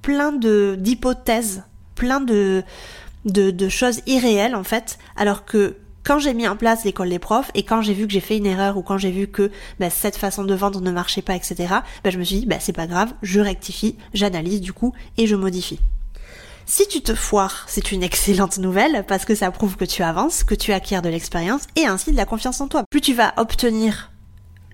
plein 0.00 0.32
d'hypothèses, 0.32 1.62
plein 1.94 2.22
de, 2.22 2.64
de 3.26 3.68
choses 3.68 4.00
irréelles 4.06 4.54
en 4.54 4.64
fait, 4.64 4.98
alors 5.14 5.44
que 5.44 5.76
quand 6.04 6.18
j'ai 6.18 6.34
mis 6.34 6.48
en 6.48 6.56
place 6.56 6.84
l'école 6.84 7.10
des 7.10 7.18
profs 7.18 7.50
et 7.54 7.62
quand 7.62 7.82
j'ai 7.82 7.94
vu 7.94 8.06
que 8.06 8.12
j'ai 8.12 8.20
fait 8.20 8.38
une 8.38 8.46
erreur 8.46 8.76
ou 8.76 8.82
quand 8.82 8.98
j'ai 8.98 9.10
vu 9.10 9.26
que 9.26 9.50
bah, 9.78 9.90
cette 9.90 10.16
façon 10.16 10.44
de 10.44 10.54
vendre 10.54 10.80
ne 10.80 10.90
marchait 10.90 11.22
pas, 11.22 11.36
etc., 11.36 11.54
bah, 12.02 12.10
je 12.10 12.18
me 12.18 12.24
suis 12.24 12.40
dit, 12.40 12.46
bah, 12.46 12.56
c'est 12.60 12.72
pas 12.72 12.86
grave, 12.86 13.12
je 13.22 13.40
rectifie, 13.40 13.96
j'analyse 14.14 14.60
du 14.60 14.72
coup 14.72 14.92
et 15.18 15.26
je 15.26 15.36
modifie. 15.36 15.80
Si 16.66 16.86
tu 16.86 17.02
te 17.02 17.14
foires, 17.14 17.64
c'est 17.66 17.90
une 17.90 18.02
excellente 18.02 18.58
nouvelle 18.58 19.04
parce 19.08 19.24
que 19.24 19.34
ça 19.34 19.50
prouve 19.50 19.76
que 19.76 19.84
tu 19.84 20.02
avances, 20.02 20.44
que 20.44 20.54
tu 20.54 20.72
acquiers 20.72 21.00
de 21.00 21.08
l'expérience 21.08 21.62
et 21.76 21.86
ainsi 21.86 22.12
de 22.12 22.16
la 22.16 22.26
confiance 22.26 22.60
en 22.60 22.68
toi. 22.68 22.84
Plus 22.88 23.00
tu 23.00 23.12
vas 23.12 23.34
obtenir 23.38 24.12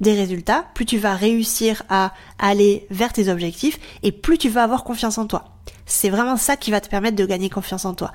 des 0.00 0.12
résultats, 0.12 0.66
plus 0.74 0.84
tu 0.84 0.98
vas 0.98 1.14
réussir 1.14 1.82
à 1.88 2.12
aller 2.38 2.86
vers 2.90 3.14
tes 3.14 3.30
objectifs 3.30 3.78
et 4.02 4.12
plus 4.12 4.36
tu 4.36 4.50
vas 4.50 4.62
avoir 4.62 4.84
confiance 4.84 5.16
en 5.16 5.26
toi. 5.26 5.56
C'est 5.86 6.10
vraiment 6.10 6.36
ça 6.36 6.56
qui 6.56 6.70
va 6.70 6.80
te 6.80 6.88
permettre 6.88 7.16
de 7.16 7.24
gagner 7.24 7.48
confiance 7.48 7.84
en 7.84 7.94
toi 7.94 8.12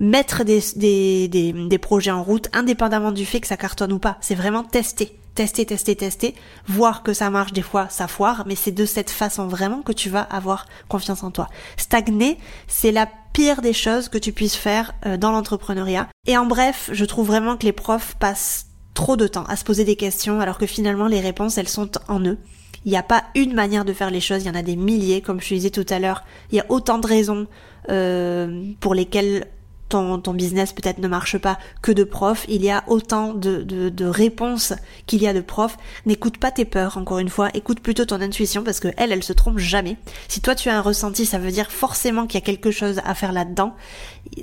mettre 0.00 0.44
des, 0.44 0.60
des, 0.76 1.28
des, 1.28 1.52
des, 1.52 1.78
projets 1.78 2.10
en 2.10 2.22
route 2.22 2.48
indépendamment 2.52 3.12
du 3.12 3.24
fait 3.24 3.40
que 3.40 3.46
ça 3.46 3.56
cartonne 3.56 3.92
ou 3.92 3.98
pas. 3.98 4.18
C'est 4.20 4.34
vraiment 4.34 4.64
tester, 4.64 5.18
tester, 5.34 5.64
tester, 5.66 5.96
tester, 5.96 6.34
voir 6.66 7.02
que 7.02 7.12
ça 7.12 7.30
marche, 7.30 7.52
des 7.52 7.62
fois 7.62 7.88
ça 7.88 8.08
foire, 8.08 8.44
mais 8.46 8.56
c'est 8.56 8.72
de 8.72 8.86
cette 8.86 9.10
façon 9.10 9.46
vraiment 9.46 9.82
que 9.82 9.92
tu 9.92 10.10
vas 10.10 10.22
avoir 10.22 10.66
confiance 10.88 11.22
en 11.22 11.30
toi. 11.30 11.48
Stagner, 11.76 12.38
c'est 12.66 12.92
la 12.92 13.08
pire 13.32 13.62
des 13.62 13.72
choses 13.72 14.08
que 14.08 14.18
tu 14.18 14.32
puisses 14.32 14.56
faire 14.56 14.94
euh, 15.06 15.16
dans 15.16 15.32
l'entrepreneuriat. 15.32 16.08
Et 16.26 16.36
en 16.36 16.46
bref, 16.46 16.90
je 16.92 17.04
trouve 17.04 17.26
vraiment 17.26 17.56
que 17.56 17.64
les 17.64 17.72
profs 17.72 18.14
passent 18.18 18.66
trop 18.94 19.16
de 19.16 19.26
temps 19.26 19.44
à 19.44 19.56
se 19.56 19.64
poser 19.64 19.84
des 19.84 19.96
questions 19.96 20.40
alors 20.40 20.56
que 20.56 20.66
finalement 20.66 21.08
les 21.08 21.20
réponses 21.20 21.58
elles 21.58 21.68
sont 21.68 21.90
en 22.08 22.20
eux. 22.20 22.38
Il 22.84 22.90
n'y 22.90 22.98
a 22.98 23.02
pas 23.02 23.24
une 23.34 23.54
manière 23.54 23.84
de 23.84 23.92
faire 23.92 24.10
les 24.10 24.20
choses, 24.20 24.44
il 24.44 24.46
y 24.46 24.50
en 24.50 24.54
a 24.54 24.62
des 24.62 24.76
milliers, 24.76 25.22
comme 25.22 25.40
je 25.40 25.54
disais 25.54 25.70
tout 25.70 25.86
à 25.88 25.98
l'heure. 25.98 26.22
Il 26.52 26.56
y 26.56 26.60
a 26.60 26.66
autant 26.68 26.98
de 26.98 27.06
raisons 27.06 27.46
euh, 27.88 28.62
pour 28.80 28.94
lesquelles 28.94 29.46
ton, 29.88 30.18
business 30.34 30.72
peut-être 30.72 30.98
ne 30.98 31.08
marche 31.08 31.38
pas 31.38 31.58
que 31.82 31.92
de 31.92 32.04
profs, 32.04 32.44
il 32.48 32.64
y 32.64 32.70
a 32.70 32.84
autant 32.86 33.34
de, 33.34 33.62
de, 33.62 34.04
réponses 34.06 34.72
qu'il 35.06 35.22
y 35.22 35.28
a 35.28 35.32
de 35.32 35.40
profs. 35.40 35.76
N'écoute 36.06 36.38
pas 36.38 36.50
tes 36.50 36.64
peurs, 36.64 36.98
encore 36.98 37.18
une 37.18 37.28
fois, 37.28 37.50
écoute 37.54 37.80
plutôt 37.80 38.04
ton 38.04 38.20
intuition 38.20 38.62
parce 38.62 38.80
que 38.80 38.88
elle, 38.96 39.12
elle 39.12 39.22
se 39.22 39.32
trompe 39.32 39.58
jamais. 39.58 39.96
Si 40.28 40.40
toi 40.40 40.54
tu 40.54 40.68
as 40.68 40.76
un 40.76 40.80
ressenti, 40.80 41.26
ça 41.26 41.38
veut 41.38 41.52
dire 41.52 41.70
forcément 41.70 42.26
qu'il 42.26 42.40
y 42.40 42.42
a 42.42 42.46
quelque 42.46 42.70
chose 42.70 43.00
à 43.04 43.14
faire 43.14 43.32
là-dedans. 43.32 43.74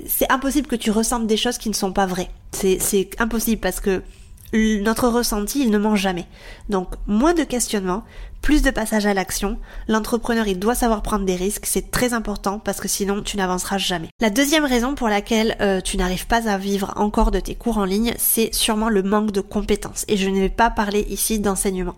C'est 0.06 0.30
impossible 0.30 0.68
que 0.68 0.76
tu 0.76 0.90
ressentes 0.90 1.26
des 1.26 1.36
choses 1.36 1.58
qui 1.58 1.68
ne 1.68 1.74
sont 1.74 1.92
pas 1.92 2.06
vraies. 2.06 2.30
C'est 2.52 3.10
impossible 3.18 3.60
parce 3.60 3.80
que 3.80 4.02
notre 4.52 5.08
ressenti, 5.08 5.62
il 5.62 5.70
ne 5.70 5.78
ment 5.78 5.96
jamais. 5.96 6.26
Donc, 6.68 6.88
moins 7.06 7.34
de 7.34 7.44
questionnement, 7.44 8.04
plus 8.42 8.62
de 8.62 8.70
passage 8.70 9.06
à 9.06 9.14
l'action. 9.14 9.58
L'entrepreneur, 9.88 10.46
il 10.46 10.58
doit 10.58 10.74
savoir 10.74 11.02
prendre 11.02 11.24
des 11.24 11.36
risques, 11.36 11.66
c'est 11.66 11.90
très 11.90 12.12
important 12.12 12.58
parce 12.58 12.80
que 12.80 12.88
sinon, 12.88 13.22
tu 13.22 13.36
n'avanceras 13.36 13.78
jamais. 13.78 14.08
La 14.20 14.30
deuxième 14.30 14.64
raison 14.64 14.94
pour 14.94 15.08
laquelle 15.08 15.56
euh, 15.60 15.80
tu 15.80 15.96
n'arrives 15.96 16.26
pas 16.26 16.48
à 16.48 16.58
vivre 16.58 16.92
encore 16.96 17.30
de 17.30 17.40
tes 17.40 17.54
cours 17.54 17.78
en 17.78 17.84
ligne, 17.84 18.14
c'est 18.18 18.52
sûrement 18.54 18.88
le 18.88 19.02
manque 19.02 19.30
de 19.30 19.40
compétences. 19.40 20.04
Et 20.08 20.16
je 20.16 20.28
ne 20.28 20.40
vais 20.40 20.48
pas 20.48 20.70
parler 20.70 21.06
ici 21.08 21.38
d'enseignement. 21.38 21.94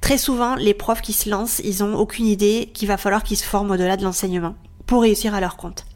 Très 0.00 0.18
souvent, 0.18 0.54
les 0.56 0.74
profs 0.74 1.02
qui 1.02 1.12
se 1.12 1.30
lancent, 1.30 1.60
ils 1.64 1.82
ont 1.82 1.94
aucune 1.94 2.26
idée 2.26 2.70
qu'il 2.74 2.88
va 2.88 2.96
falloir 2.96 3.22
qu'ils 3.22 3.36
se 3.36 3.44
forment 3.44 3.70
au-delà 3.70 3.96
de 3.96 4.04
l'enseignement 4.04 4.54
pour 4.86 5.02
réussir 5.02 5.34
à 5.34 5.40
leur 5.40 5.56
compte. 5.56 5.86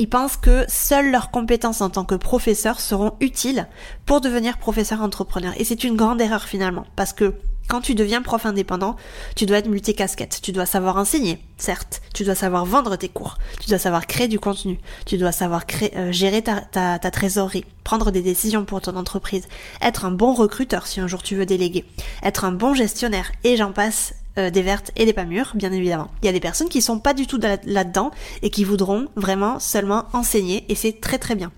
Ils 0.00 0.08
pensent 0.08 0.38
que 0.38 0.64
seules 0.66 1.10
leurs 1.10 1.30
compétences 1.30 1.82
en 1.82 1.90
tant 1.90 2.06
que 2.06 2.14
professeur 2.14 2.80
seront 2.80 3.12
utiles 3.20 3.68
pour 4.06 4.22
devenir 4.22 4.56
professeur 4.56 5.02
entrepreneur. 5.02 5.52
Et 5.58 5.64
c'est 5.64 5.84
une 5.84 5.94
grande 5.94 6.22
erreur 6.22 6.44
finalement, 6.44 6.86
parce 6.96 7.12
que 7.12 7.34
quand 7.68 7.82
tu 7.82 7.94
deviens 7.94 8.22
prof 8.22 8.46
indépendant, 8.46 8.96
tu 9.36 9.44
dois 9.44 9.58
être 9.58 9.68
multicasquette. 9.68 10.40
Tu 10.42 10.52
dois 10.52 10.64
savoir 10.64 10.96
enseigner, 10.96 11.38
certes. 11.58 12.00
Tu 12.14 12.24
dois 12.24 12.34
savoir 12.34 12.64
vendre 12.64 12.96
tes 12.96 13.10
cours. 13.10 13.36
Tu 13.60 13.68
dois 13.68 13.78
savoir 13.78 14.06
créer 14.06 14.26
du 14.26 14.40
contenu. 14.40 14.78
Tu 15.04 15.18
dois 15.18 15.32
savoir 15.32 15.66
créer, 15.66 15.94
euh, 15.94 16.12
gérer 16.12 16.40
ta, 16.40 16.62
ta, 16.62 16.98
ta, 16.98 17.10
trésorerie, 17.10 17.66
prendre 17.84 18.10
des 18.10 18.22
décisions 18.22 18.64
pour 18.64 18.80
ton 18.80 18.96
entreprise, 18.96 19.48
être 19.82 20.06
un 20.06 20.12
bon 20.12 20.32
recruteur 20.32 20.86
si 20.86 21.00
un 21.00 21.08
jour 21.08 21.22
tu 21.22 21.36
veux 21.36 21.44
déléguer, 21.44 21.84
être 22.22 22.46
un 22.46 22.52
bon 22.52 22.72
gestionnaire, 22.72 23.32
et 23.44 23.58
j'en 23.58 23.72
passe 23.72 24.14
euh, 24.38 24.50
des 24.50 24.62
vertes 24.62 24.92
et 24.96 25.06
des 25.06 25.12
pas 25.12 25.24
mûres, 25.24 25.52
bien 25.54 25.72
évidemment. 25.72 26.08
Il 26.22 26.26
y 26.26 26.28
a 26.28 26.32
des 26.32 26.40
personnes 26.40 26.68
qui 26.68 26.82
sont 26.82 27.00
pas 27.00 27.14
du 27.14 27.26
tout 27.26 27.40
là-dedans 27.64 28.12
et 28.42 28.50
qui 28.50 28.64
voudront 28.64 29.08
vraiment 29.16 29.58
seulement 29.58 30.04
enseigner 30.12 30.64
et 30.68 30.74
c'est 30.74 31.00
très 31.00 31.18
très 31.18 31.34
bien. 31.34 31.50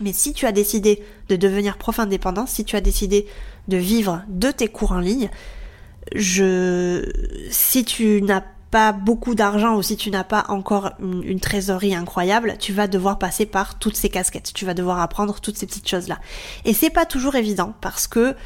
Mais 0.00 0.12
si 0.12 0.32
tu 0.32 0.46
as 0.46 0.52
décidé 0.52 1.02
de 1.28 1.36
devenir 1.36 1.78
prof 1.78 1.98
indépendant, 1.98 2.46
si 2.46 2.64
tu 2.64 2.76
as 2.76 2.80
décidé 2.80 3.26
de 3.66 3.76
vivre 3.76 4.22
de 4.28 4.50
tes 4.50 4.68
cours 4.68 4.92
en 4.92 5.00
ligne, 5.00 5.30
je, 6.14 7.10
si 7.50 7.84
tu 7.84 8.22
n'as 8.22 8.42
pas 8.70 8.92
beaucoup 8.92 9.34
d'argent 9.34 9.74
ou 9.74 9.82
si 9.82 9.96
tu 9.96 10.10
n'as 10.10 10.24
pas 10.24 10.44
encore 10.48 10.92
une, 11.00 11.22
une, 11.24 11.40
trésorerie 11.40 11.94
incroyable, 11.94 12.56
tu 12.58 12.72
vas 12.72 12.86
devoir 12.88 13.18
passer 13.18 13.46
par 13.46 13.78
toutes 13.78 13.96
ces 13.96 14.10
casquettes. 14.10 14.52
Tu 14.54 14.64
vas 14.64 14.74
devoir 14.74 15.00
apprendre 15.00 15.40
toutes 15.40 15.56
ces 15.56 15.66
petites 15.66 15.88
choses-là. 15.88 16.18
Et 16.64 16.74
c'est 16.74 16.90
pas 16.90 17.06
toujours 17.06 17.36
évident 17.36 17.74
parce 17.80 18.06
que 18.06 18.36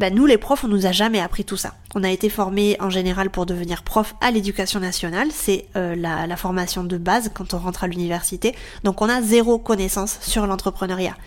Ben, 0.00 0.14
nous 0.14 0.24
les 0.24 0.38
profs, 0.38 0.64
on 0.64 0.68
nous 0.68 0.86
a 0.86 0.92
jamais 0.92 1.20
appris 1.20 1.44
tout 1.44 1.58
ça. 1.58 1.74
On 1.94 2.02
a 2.04 2.10
été 2.10 2.30
formés 2.30 2.74
en 2.80 2.88
général 2.88 3.28
pour 3.28 3.44
devenir 3.44 3.82
prof 3.82 4.14
à 4.22 4.30
l'éducation 4.30 4.80
nationale, 4.80 5.28
c'est 5.30 5.66
euh, 5.76 5.94
la, 5.94 6.36
formation 6.38 6.84
de 6.84 6.96
base 6.96 7.30
quand 7.34 7.52
on 7.52 7.58
rentre 7.58 7.84
à 7.84 7.86
l'université. 7.86 8.54
Donc 8.82 9.02
on 9.02 9.10
a 9.10 9.20
zéro 9.20 9.58
connaissance 9.58 10.16
sur 10.22 10.46
l'entrepreneuriat. 10.46 11.18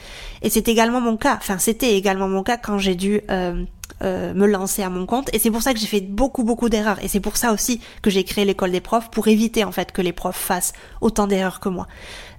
Et 0.41 0.49
c'est 0.49 0.67
également 0.67 1.01
mon 1.01 1.17
cas. 1.17 1.35
Enfin, 1.35 1.59
c'était 1.59 1.95
également 1.95 2.27
mon 2.27 2.41
cas 2.41 2.57
quand 2.57 2.79
j'ai 2.79 2.95
dû 2.95 3.21
euh, 3.29 3.63
euh, 4.03 4.33
me 4.33 4.45
lancer 4.45 4.83
à 4.83 4.89
mon 4.89 5.05
compte. 5.05 5.29
Et 5.33 5.39
c'est 5.39 5.51
pour 5.51 5.61
ça 5.61 5.73
que 5.73 5.79
j'ai 5.79 5.87
fait 5.87 6.01
beaucoup 6.01 6.43
beaucoup 6.43 6.69
d'erreurs. 6.69 7.03
Et 7.03 7.07
c'est 7.07 7.19
pour 7.19 7.37
ça 7.37 7.53
aussi 7.53 7.81
que 8.01 8.09
j'ai 8.09 8.23
créé 8.23 8.45
l'école 8.45 8.71
des 8.71 8.81
profs 8.81 9.09
pour 9.09 9.27
éviter 9.27 9.63
en 9.63 9.71
fait 9.71 9.91
que 9.91 10.01
les 10.01 10.13
profs 10.13 10.37
fassent 10.37 10.73
autant 11.01 11.27
d'erreurs 11.27 11.59
que 11.59 11.69
moi. 11.69 11.87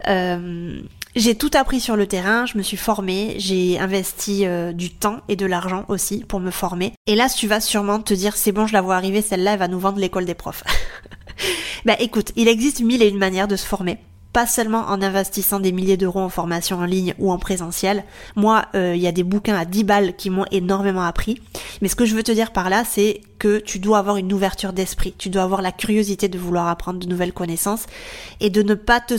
Euh, 0.09 0.81
j'ai 1.17 1.37
tout 1.37 1.51
appris 1.55 1.81
sur 1.81 1.95
le 1.95 2.07
terrain, 2.09 2.45
je 2.45 2.59
me 2.59 2.63
suis 2.63 2.77
formée, 2.77 3.37
j'ai 3.39 3.79
investi 3.79 4.47
euh, 4.47 4.73
du 4.73 4.91
temps 4.91 5.21
et 5.29 5.37
de 5.37 5.47
l'argent 5.47 5.85
aussi 5.89 6.25
pour 6.27 6.41
me 6.41 6.51
former. 6.51 6.93
Et 7.07 7.15
là, 7.15 7.29
tu 7.29 7.47
vas 7.47 7.61
sûrement 7.61 8.01
te 8.01 8.15
dire, 8.15 8.37
c'est 8.37 8.51
bon, 8.51 8.67
je 8.67 8.73
la 8.73 8.81
vois 8.81 8.97
arriver, 8.97 9.23
celle-là, 9.23 9.53
elle 9.53 9.59
va 9.61 9.69
nous 9.69 9.79
vendre 9.79 9.99
l'école 9.99 10.25
des 10.25 10.35
profs. 10.35 10.65
bah 11.85 11.95
écoute, 12.01 12.33
il 12.35 12.49
existe 12.49 12.81
mille 12.81 13.03
et 13.03 13.09
une 13.09 13.19
manières 13.19 13.49
de 13.49 13.57
se 13.57 13.65
former 13.65 13.99
pas 14.35 14.47
seulement 14.49 14.81
en 14.89 15.01
investissant 15.01 15.61
des 15.61 15.71
milliers 15.71 15.97
d'euros 15.97 16.19
en 16.19 16.29
formation 16.29 16.79
en 16.79 16.85
ligne 16.85 17.15
ou 17.21 17.31
en 17.31 17.39
présentiel. 17.39 18.03
Moi, 18.35 18.65
euh, 18.75 18.95
il 18.97 19.01
y 19.01 19.07
a 19.07 19.13
des 19.13 19.23
bouquins 19.23 19.57
à 19.57 19.65
10 19.65 19.85
balles 19.85 20.17
qui 20.17 20.29
m'ont 20.29 20.45
énormément 20.51 21.05
appris. 21.05 21.41
Mais 21.81 21.89
ce 21.89 21.95
que 21.95 22.05
je 22.05 22.17
veux 22.17 22.25
te 22.25 22.33
dire 22.33 22.51
par 22.51 22.69
là, 22.69 22.83
c'est 22.85 23.21
tu 23.65 23.79
dois 23.79 23.99
avoir 23.99 24.17
une 24.17 24.33
ouverture 24.33 24.73
d'esprit. 24.73 25.15
Tu 25.17 25.29
dois 25.29 25.43
avoir 25.43 25.63
la 25.63 25.73
curiosité 25.73 26.29
de 26.29 26.39
vouloir 26.39 26.69
apprendre 26.69 26.99
de 26.99 27.07
nouvelles 27.07 27.33
connaissances 27.33 27.87
et 28.41 28.51
de 28.51 28.63
ne 28.63 28.75
pas 28.75 29.01
te, 29.01 29.15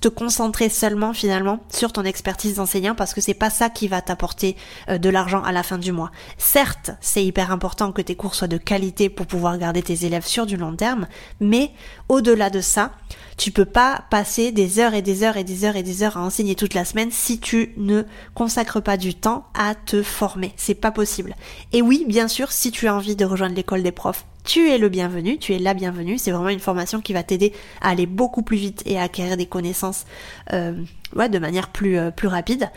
te 0.00 0.08
concentrer 0.08 0.68
seulement 0.68 1.12
finalement 1.12 1.60
sur 1.72 1.92
ton 1.92 2.04
expertise 2.04 2.56
d'enseignant 2.56 2.94
parce 2.94 3.14
que 3.14 3.20
c'est 3.20 3.34
pas 3.34 3.50
ça 3.50 3.70
qui 3.70 3.88
va 3.88 4.02
t'apporter 4.02 4.56
euh, 4.88 4.98
de 4.98 5.08
l'argent 5.08 5.42
à 5.42 5.52
la 5.52 5.62
fin 5.62 5.78
du 5.78 5.92
mois. 5.92 6.10
Certes, 6.38 6.90
c'est 7.00 7.24
hyper 7.24 7.50
important 7.50 7.92
que 7.92 8.02
tes 8.02 8.16
cours 8.16 8.34
soient 8.34 8.48
de 8.48 8.56
qualité 8.56 9.08
pour 9.08 9.26
pouvoir 9.26 9.58
garder 9.58 9.82
tes 9.82 10.04
élèves 10.04 10.26
sur 10.26 10.46
du 10.46 10.56
long 10.56 10.74
terme, 10.74 11.06
mais 11.40 11.72
au-delà 12.08 12.50
de 12.50 12.60
ça, 12.60 12.92
tu 13.36 13.52
peux 13.52 13.64
pas 13.64 14.04
passer 14.10 14.52
des 14.52 14.80
heures 14.80 14.92
et 14.92 15.00
des 15.00 15.22
heures 15.22 15.38
et 15.38 15.44
des 15.44 15.64
heures 15.64 15.76
et 15.76 15.82
des 15.82 16.02
heures 16.02 16.18
à 16.18 16.20
enseigner 16.20 16.54
toute 16.54 16.74
la 16.74 16.84
semaine 16.84 17.10
si 17.10 17.40
tu 17.40 17.72
ne 17.78 18.02
consacres 18.34 18.82
pas 18.82 18.98
du 18.98 19.14
temps 19.14 19.46
à 19.54 19.74
te 19.74 20.02
former. 20.02 20.52
C'est 20.56 20.74
pas 20.74 20.90
possible. 20.90 21.34
Et 21.72 21.80
oui, 21.80 22.04
bien 22.06 22.28
sûr, 22.28 22.52
si 22.52 22.70
tu 22.70 22.86
as 22.86 22.94
envie 22.94 23.16
de 23.16 23.24
rejoindre 23.24 23.54
l'école 23.54 23.69
des 23.78 23.92
profs, 23.92 24.26
tu 24.44 24.68
es 24.68 24.78
le 24.78 24.88
bienvenu, 24.88 25.38
tu 25.38 25.54
es 25.54 25.58
la 25.58 25.74
bienvenue. 25.74 26.18
C'est 26.18 26.30
vraiment 26.30 26.48
une 26.48 26.60
formation 26.60 27.00
qui 27.00 27.12
va 27.12 27.22
t'aider 27.22 27.52
à 27.80 27.90
aller 27.90 28.06
beaucoup 28.06 28.42
plus 28.42 28.56
vite 28.56 28.82
et 28.86 28.98
à 28.98 29.02
acquérir 29.02 29.36
des 29.36 29.46
connaissances 29.46 30.06
euh, 30.52 30.72
de 31.14 31.38
manière 31.38 31.68
plus, 31.68 31.98
euh, 31.98 32.10
plus 32.10 32.28
rapide. 32.28 32.68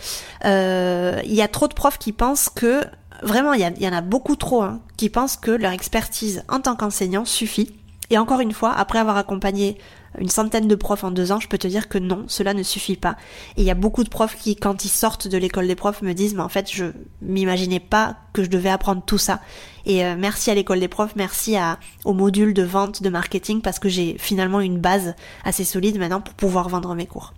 Euh, 0.46 1.20
il 1.24 1.34
y 1.34 1.42
a 1.42 1.48
trop 1.48 1.68
de 1.68 1.74
profs 1.74 1.98
qui 1.98 2.12
pensent 2.12 2.50
que, 2.50 2.84
vraiment, 3.22 3.54
il 3.54 3.62
y, 3.62 3.84
y, 3.84 3.88
en 3.88 3.94
a 3.94 4.02
beaucoup 4.02 4.36
trop, 4.36 4.62
hein, 4.62 4.82
qui 4.98 5.10
pensent 5.10 5.38
que 5.38 5.52
leur 5.52 5.72
expertise 5.72 6.44
en 6.50 6.60
tant 6.60 6.76
qu'enseignant 6.76 7.26
suffit. 7.26 7.74
Et 8.10 8.18
encore 8.18 8.42
une 8.42 8.52
fois, 8.52 8.72
après 8.72 9.00
avoir 9.00 9.18
accompagné 9.18 9.78
une 10.20 10.30
centaine 10.30 10.68
de 10.68 10.76
profs 10.76 11.04
en 11.04 11.12
deux 11.12 11.32
ans, 11.32 11.40
je 11.40 11.48
peux 11.48 11.58
te 11.58 11.68
dire 11.68 11.90
que 11.90 11.98
non, 11.98 12.26
cela 12.28 12.54
ne 12.54 12.64
suffit 12.64 12.98
pas. 12.98 13.16
Et 13.58 13.62
il 13.62 13.66
y 13.66 13.72
a 13.72 13.76
beaucoup 13.76 14.04
de 14.04 14.10
profs 14.10 14.38
qui, 14.38 14.56
quand 14.56 14.86
ils 14.86 14.90
sortent 14.90 15.28
de 15.28 15.38
l'école 15.38 15.68
des 15.68 15.76
profs, 15.76 16.02
me 16.02 16.14
disent, 16.14 16.36
mais 16.36 16.42
en 16.42 16.50
fait, 16.50 16.72
je 16.72 16.86
m'imaginais 17.22 17.80
pas 17.80 18.18
que 18.34 18.44
je 18.44 18.50
devais 18.50 18.70
apprendre 18.70 19.02
tout 19.06 19.18
ça. 19.18 19.40
Et 19.86 20.06
euh, 20.06 20.16
merci 20.18 20.52
à 20.52 20.56
l'école 20.56 20.80
des 20.80 20.88
profs, 20.88 21.16
merci 21.16 21.56
à, 21.56 21.80
au 22.06 22.14
module 22.14 22.54
de 22.54 22.64
vente, 22.64 23.02
de 23.02 23.10
marketing, 23.10 23.62
parce 23.62 23.80
que 23.80 23.90
j'ai 23.90 24.18
finalement 24.20 24.62
une 24.62 24.80
base 24.80 25.16
assez 25.44 25.64
solide 25.64 25.98
maintenant 25.98 26.22
pour 26.22 26.36
pouvoir 26.36 26.70
vendre 26.70 26.94
mes 26.96 27.08
cours. 27.08 27.34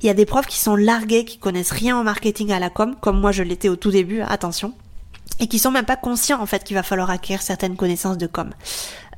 Il 0.00 0.06
y 0.06 0.10
a 0.10 0.14
des 0.14 0.26
profs 0.26 0.46
qui 0.46 0.58
sont 0.58 0.76
largués, 0.76 1.24
qui 1.24 1.38
connaissent 1.38 1.72
rien 1.72 1.98
en 1.98 2.04
marketing 2.04 2.52
à 2.52 2.58
la 2.58 2.70
com, 2.70 2.94
comme 3.00 3.20
moi 3.20 3.32
je 3.32 3.42
l'étais 3.42 3.68
au 3.68 3.76
tout 3.76 3.90
début, 3.90 4.20
attention 4.20 4.72
et 5.40 5.46
qui 5.46 5.58
sont 5.58 5.70
même 5.70 5.84
pas 5.84 5.96
conscients 5.96 6.40
en 6.40 6.46
fait 6.46 6.64
qu'il 6.64 6.76
va 6.76 6.82
falloir 6.82 7.10
acquérir 7.10 7.42
certaines 7.42 7.76
connaissances 7.76 8.18
de 8.18 8.26
com. 8.26 8.50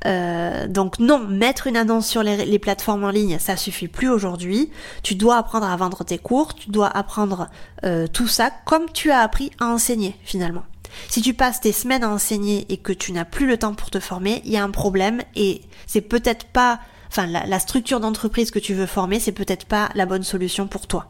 Euh, 0.05 0.67
donc 0.67 0.99
non, 0.99 1.19
mettre 1.19 1.67
une 1.67 1.77
annonce 1.77 2.07
sur 2.07 2.23
les, 2.23 2.59
plateformes 2.59 3.03
en 3.03 3.09
ligne, 3.09 3.37
ça 3.39 3.55
suffit 3.55 3.87
plus 3.87 4.09
aujourd'hui. 4.09 4.71
Tu 5.03 5.15
dois 5.15 5.37
apprendre 5.37 5.67
à 5.67 5.75
vendre 5.75 6.03
tes 6.03 6.17
cours, 6.17 6.55
tu 6.55 6.69
dois 6.69 6.87
apprendre 6.87 7.49
euh, 7.83 8.07
tout 8.07 8.27
ça 8.27 8.51
comme 8.65 8.89
tu 8.91 9.11
as 9.11 9.19
appris 9.19 9.51
à 9.59 9.67
enseigner 9.67 10.15
finalement. 10.23 10.63
Si 11.07 11.21
tu 11.21 11.33
passes 11.33 11.61
tes 11.61 11.71
semaines 11.71 12.03
à 12.03 12.09
enseigner 12.09 12.65
et 12.69 12.77
que 12.77 12.91
tu 12.91 13.13
n'as 13.13 13.25
plus 13.25 13.47
le 13.47 13.57
temps 13.57 13.73
pour 13.73 13.89
te 13.89 13.99
former, 13.99 14.41
il 14.43 14.51
y 14.51 14.57
a 14.57 14.63
un 14.63 14.71
problème 14.71 15.21
et 15.35 15.61
c'est 15.87 16.01
peut-être 16.01 16.45
pas, 16.47 16.79
enfin 17.07 17.27
la, 17.27 17.45
la 17.45 17.59
structure 17.59 17.99
d'entreprise 17.99 18.51
que 18.51 18.59
tu 18.59 18.73
veux 18.73 18.87
former, 18.87 19.19
c'est 19.19 19.31
peut-être 19.31 19.65
pas 19.65 19.89
la 19.95 20.05
bonne 20.05 20.23
solution 20.23 20.67
pour 20.67 20.87
toi. 20.87 21.07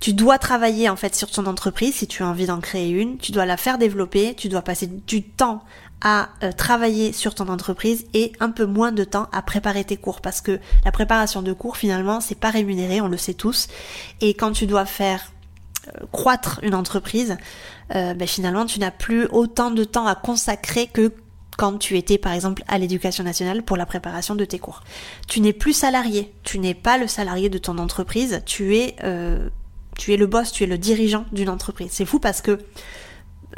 Tu 0.00 0.12
dois 0.12 0.38
travailler 0.38 0.88
en 0.88 0.96
fait 0.96 1.14
sur 1.14 1.30
ton 1.30 1.46
entreprise 1.46 1.96
si 1.96 2.06
tu 2.06 2.22
as 2.22 2.26
envie 2.26 2.46
d'en 2.46 2.60
créer 2.60 2.90
une, 2.90 3.18
tu 3.18 3.32
dois 3.32 3.46
la 3.46 3.56
faire 3.56 3.78
développer, 3.78 4.34
tu 4.34 4.48
dois 4.48 4.62
passer 4.62 4.86
du 4.86 5.22
temps 5.22 5.64
à 6.00 6.28
euh, 6.44 6.52
travailler 6.52 7.12
sur 7.12 7.34
ton 7.34 7.48
entreprise 7.48 8.06
et 8.14 8.32
un 8.38 8.50
peu 8.50 8.64
moins 8.64 8.92
de 8.92 9.02
temps 9.02 9.28
à 9.32 9.42
préparer 9.42 9.82
tes 9.84 9.96
cours. 9.96 10.20
Parce 10.20 10.40
que 10.40 10.60
la 10.84 10.92
préparation 10.92 11.42
de 11.42 11.52
cours 11.52 11.76
finalement 11.76 12.20
c'est 12.20 12.38
pas 12.38 12.50
rémunéré, 12.50 13.00
on 13.00 13.08
le 13.08 13.16
sait 13.16 13.34
tous. 13.34 13.66
Et 14.20 14.34
quand 14.34 14.52
tu 14.52 14.66
dois 14.66 14.86
faire 14.86 15.32
euh, 15.88 16.06
croître 16.12 16.60
une 16.62 16.74
entreprise, 16.74 17.36
euh, 17.96 18.14
ben 18.14 18.28
finalement 18.28 18.66
tu 18.66 18.78
n'as 18.78 18.92
plus 18.92 19.26
autant 19.26 19.72
de 19.72 19.82
temps 19.82 20.06
à 20.06 20.14
consacrer 20.14 20.86
que 20.86 21.12
quand 21.56 21.76
tu 21.76 21.96
étais 21.98 22.18
par 22.18 22.34
exemple 22.34 22.62
à 22.68 22.78
l'éducation 22.78 23.24
nationale 23.24 23.64
pour 23.64 23.76
la 23.76 23.84
préparation 23.84 24.36
de 24.36 24.44
tes 24.44 24.60
cours. 24.60 24.84
Tu 25.26 25.40
n'es 25.40 25.52
plus 25.52 25.72
salarié, 25.72 26.32
tu 26.44 26.60
n'es 26.60 26.74
pas 26.74 26.98
le 26.98 27.08
salarié 27.08 27.48
de 27.48 27.58
ton 27.58 27.78
entreprise, 27.78 28.42
tu 28.46 28.76
es 28.76 28.94
tu 29.98 30.14
es 30.14 30.16
le 30.16 30.26
boss, 30.26 30.50
tu 30.52 30.64
es 30.64 30.66
le 30.66 30.78
dirigeant 30.78 31.26
d'une 31.32 31.50
entreprise. 31.50 31.90
C'est 31.92 32.06
fou 32.06 32.18
parce 32.18 32.40
que 32.40 32.58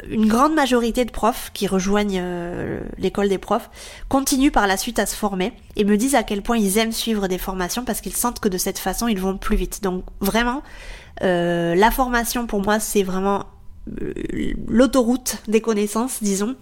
une 0.09 0.27
grande 0.27 0.53
majorité 0.53 1.05
de 1.05 1.11
profs 1.11 1.51
qui 1.53 1.67
rejoignent 1.67 2.19
euh, 2.21 2.81
l'école 2.97 3.29
des 3.29 3.37
profs 3.37 3.69
continuent 4.09 4.51
par 4.51 4.65
la 4.65 4.77
suite 4.77 4.99
à 4.99 5.05
se 5.05 5.15
former 5.15 5.53
et 5.75 5.83
me 5.83 5.97
disent 5.97 6.15
à 6.15 6.23
quel 6.23 6.41
point 6.41 6.57
ils 6.57 6.77
aiment 6.77 6.91
suivre 6.91 7.27
des 7.27 7.37
formations 7.37 7.85
parce 7.85 8.01
qu'ils 8.01 8.15
sentent 8.15 8.39
que 8.39 8.49
de 8.49 8.57
cette 8.57 8.79
façon 8.79 9.07
ils 9.07 9.19
vont 9.19 9.37
plus 9.37 9.55
vite. 9.55 9.83
Donc 9.83 10.03
vraiment, 10.19 10.63
euh, 11.23 11.75
la 11.75 11.91
formation 11.91 12.47
pour 12.47 12.61
moi 12.61 12.79
c'est 12.79 13.03
vraiment 13.03 13.45
euh, 14.01 14.13
l'autoroute 14.67 15.37
des 15.47 15.61
connaissances, 15.61 16.23
disons, 16.23 16.55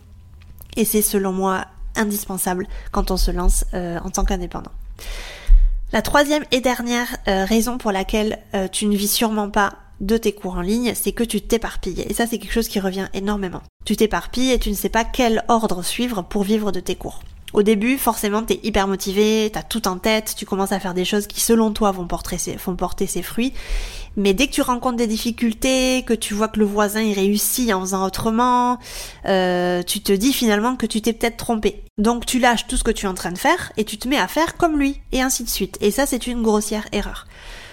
et 0.76 0.84
c'est 0.84 1.02
selon 1.02 1.32
moi 1.32 1.66
indispensable 1.96 2.68
quand 2.92 3.12
on 3.12 3.18
se 3.18 3.32
lance 3.32 3.66
en 3.74 4.10
tant 4.10 4.24
qu'indépendant. 4.24 4.72
La 5.92 6.04
troisième 6.04 6.44
et 6.52 6.62
dernière 6.62 7.18
euh, 7.28 7.46
raison 7.46 7.80
pour 7.80 7.92
laquelle 7.92 8.38
euh, 8.54 8.68
tu 8.68 8.86
ne 8.86 8.96
vis 8.96 9.08
sûrement 9.08 9.50
pas 9.50 9.74
de 10.02 10.18
tes 10.18 10.34
cours 10.34 10.54
en 10.54 10.62
ligne, 10.62 10.94
c'est 10.94 11.14
que 11.14 11.24
tu 11.24 11.42
t'éparpilles. 11.42 12.06
Et 12.08 12.14
ça, 12.14 12.28
c'est 12.28 12.38
quelque 12.38 12.54
chose 12.54 12.68
qui 12.68 12.80
revient 12.80 13.08
énormément. 13.16 13.64
Tu 13.86 13.96
t'éparpilles 13.96 14.52
et 14.52 14.60
tu 14.60 14.70
ne 14.70 14.76
sais 14.76 14.90
pas 14.90 15.04
quel 15.04 15.44
ordre 15.48 15.82
suivre 15.84 16.22
pour 16.22 16.44
vivre 16.44 16.72
de 16.72 16.80
tes 16.80 16.96
cours. 16.96 17.22
Au 17.54 17.64
début, 17.64 17.98
forcément, 17.98 18.44
t'es 18.44 18.60
hyper 18.64 18.88
motivé, 18.88 19.50
t'as 19.52 19.64
tout 19.64 19.88
en 19.88 19.98
tête, 19.98 20.36
tu 20.38 20.46
commences 20.46 20.72
à 20.72 20.80
faire 20.80 20.94
des 20.94 21.06
choses 21.06 21.28
qui, 21.28 21.42
selon 21.42 21.72
toi, 21.72 21.92
vont 21.92 22.06
porter 22.06 22.38
ses, 22.38 23.22
fruits. 23.24 23.54
Mais 24.18 24.34
dès 24.34 24.48
que 24.48 24.52
tu 24.52 24.62
rencontres 24.62 24.98
des 24.98 25.08
difficultés, 25.08 26.04
que 26.04 26.14
tu 26.14 26.34
vois 26.34 26.48
que 26.48 26.60
le 26.60 26.66
voisin 26.66 27.02
il 27.02 27.14
réussit 27.14 27.72
en 27.72 27.82
faisant 27.82 28.06
autrement, 28.06 28.78
euh, 29.26 29.82
tu 29.84 30.02
te 30.02 30.12
dis 30.12 30.34
finalement 30.34 30.76
que 30.76 30.86
tu 30.86 31.02
t'es 31.02 31.14
peut-être 31.14 31.38
trompé. 31.38 31.84
Donc 31.98 32.26
tu 32.26 32.40
lâches 32.40 32.68
tout 32.68 32.78
ce 32.78 32.84
que 32.84 32.92
tu 32.92 33.06
es 33.06 33.10
en 33.10 33.14
train 33.14 33.32
de 33.32 33.38
faire 33.38 33.72
et 33.78 33.84
tu 33.84 33.98
te 33.98 34.08
mets 34.08 34.18
à 34.18 34.28
faire 34.28 34.58
comme 34.58 34.78
lui, 34.78 35.02
et 35.12 35.22
ainsi 35.22 35.44
de 35.44 35.50
suite. 35.50 35.78
Et 35.82 35.92
ça, 35.92 36.06
c'est 36.06 36.28
une 36.28 36.42
grossière 36.42 36.88
erreur. 36.92 37.26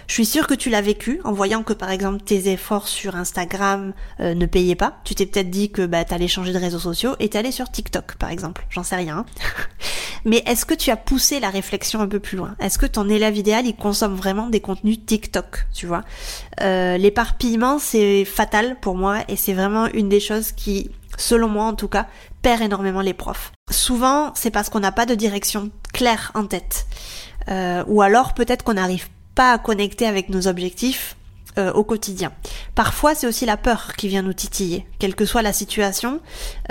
Je 0.07 0.13
suis 0.15 0.27
sûre 0.27 0.47
que 0.47 0.55
tu 0.55 0.71
l'as 0.71 0.81
vécu 0.81 1.21
en 1.25 1.33
voyant 1.33 1.63
que 1.63 1.73
par 1.73 1.91
exemple 1.91 2.23
tes 2.23 2.51
efforts 2.51 2.89
sur 2.89 3.17
Instagram 3.17 3.93
euh, 4.21 4.35
ne 4.35 4.47
payaient 4.47 4.77
pas. 4.77 4.99
Tu 5.05 5.15
t'es 5.15 5.27
peut-être 5.27 5.51
dit 5.51 5.71
que 5.71 5.85
bah, 5.85 6.05
t'allais 6.05 6.29
changer 6.29 6.53
de 6.53 6.59
réseaux 6.59 6.79
sociaux 6.79 7.17
et 7.19 7.31
allé 7.35 7.51
sur 7.51 7.71
TikTok 7.71 8.17
par 8.17 8.31
exemple. 8.31 8.67
J'en 8.71 8.83
sais 8.83 8.97
rien. 8.97 9.27
Mais 10.25 10.43
est-ce 10.47 10.65
que 10.65 10.75
tu 10.75 10.91
as 10.91 10.97
poussé 10.97 11.41
la 11.41 11.51
réflexion 11.51 12.01
un 12.01 12.09
peu 12.09 12.21
plus 12.21 12.37
loin? 12.37 12.55
Est-ce 12.61 12.79
que 12.79 12.87
ton 12.87 13.09
élève 13.09 13.37
idéal 13.37 13.67
il 13.67 13.77
consomme 13.77 14.15
vraiment 14.15 14.49
des 14.49 14.61
contenus 14.61 14.99
TikTok 15.05 15.67
Tu 15.75 15.87
vois? 15.87 16.03
Euh, 16.61 16.97
L'éparpillement 16.97 17.79
c'est 17.79 18.25
fatal 18.25 18.77
pour 18.81 18.97
moi 18.97 19.19
et 19.29 19.37
c'est 19.37 19.55
vraiment 19.55 19.87
une 19.87 20.09
des 20.09 20.21
choses 20.21 20.53
qui 20.53 20.91
selon 21.17 21.49
moi 21.49 21.65
en 21.65 21.75
tout 21.75 21.89
cas, 21.89 22.07
perd 22.43 22.63
énormément 22.63 23.01
les 23.01 23.15
profs. 23.15 23.53
Souvent, 23.71 24.33
c'est 24.35 24.51
parce 24.51 24.69
qu'on 24.69 24.81
n'a 24.81 24.93
pas 24.93 25.07
de 25.07 25.15
direction 25.15 25.71
claire 25.93 26.31
en 26.35 26.47
tête. 26.47 26.87
Euh, 27.49 27.85
ou 27.87 28.03
alors 28.03 28.35
peut-être 28.35 28.65
qu'on 28.65 28.75
n'arrive 28.75 29.09
pas 29.37 29.53
à 29.53 29.59
connecter 29.59 30.07
avec 30.07 30.31
nos 30.31 30.49
objectifs 30.49 31.15
euh, 31.59 31.73
au 31.73 31.85
quotidien. 31.85 32.33
Parfois, 32.75 33.15
c'est 33.15 33.27
aussi 33.27 33.47
la 33.47 33.57
peur 33.57 33.93
qui 33.97 34.09
vient 34.09 34.21
nous 34.21 34.35
titiller. 34.35 34.85
Quelle 34.99 35.15
que 35.15 35.25
soit 35.25 35.41
la 35.41 35.55
situation, 35.55 36.21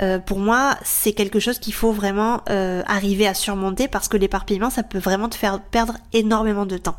euh, 0.00 0.20
pour 0.20 0.38
moi, 0.38 0.76
c'est 0.84 1.12
quelque 1.12 1.40
chose 1.40 1.58
qu'il 1.58 1.74
faut 1.74 1.90
vraiment 1.90 2.42
euh, 2.50 2.82
arriver 2.86 3.26
à 3.26 3.34
surmonter 3.34 3.88
parce 3.88 4.06
que 4.06 4.16
l'éparpillement, 4.16 4.70
ça 4.70 4.84
peut 4.84 4.98
vraiment 4.98 5.28
te 5.28 5.34
faire 5.34 5.60
perdre 5.60 5.96
énormément 6.12 6.66
de 6.66 6.76
temps. 6.76 6.96